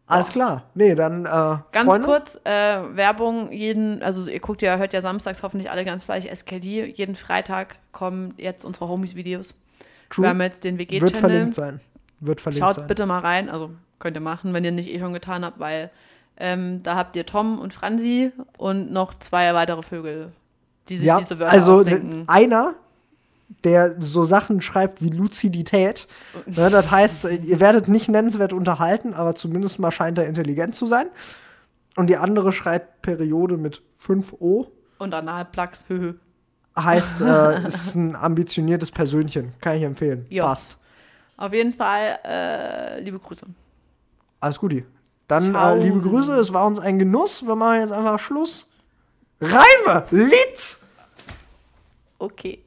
[0.07, 0.69] Alles klar.
[0.73, 2.05] Nee, dann äh, Ganz Freunde?
[2.05, 2.49] kurz, äh,
[2.97, 6.83] Werbung, jeden, also ihr guckt ja, hört ja samstags hoffentlich alle ganz fleißig SKD.
[6.87, 9.53] Jeden Freitag kommen jetzt unsere Homies-Videos.
[10.11, 10.23] True.
[10.25, 11.15] Wir haben jetzt den Wird WG-Channel.
[11.19, 11.79] verlinkt sein.
[12.19, 12.87] Wird verlinkt Schaut sein.
[12.87, 15.89] bitte mal rein, also könnt ihr machen, wenn ihr nicht eh schon getan habt, weil
[16.37, 20.31] ähm, da habt ihr Tom und Franzi und noch zwei weitere Vögel,
[20.89, 22.23] die sich Ja, diese Wörter also ausdenken.
[22.27, 22.75] einer,
[23.63, 26.07] der so Sachen schreibt wie Luzidität.
[26.45, 30.85] Ne, das heißt, ihr werdet nicht nennenswert unterhalten, aber zumindest mal scheint er intelligent zu
[30.87, 31.07] sein.
[31.95, 34.67] Und die andere schreibt Periode mit 5O.
[34.97, 36.13] Und Analplugs, höhö.
[36.77, 39.53] Heißt, äh, ist ein ambitioniertes Persönchen.
[39.59, 40.25] Kann ich empfehlen.
[40.29, 40.45] Jos.
[40.45, 40.77] Passt.
[41.37, 43.45] Auf jeden Fall, äh, liebe Grüße.
[44.39, 44.85] Alles Guti.
[45.27, 47.45] Dann äh, liebe Grüße, es war uns ein Genuss.
[47.45, 48.67] Wir machen jetzt einfach Schluss.
[49.39, 50.05] Reime!
[50.11, 50.85] Litz!
[52.19, 52.63] Okay.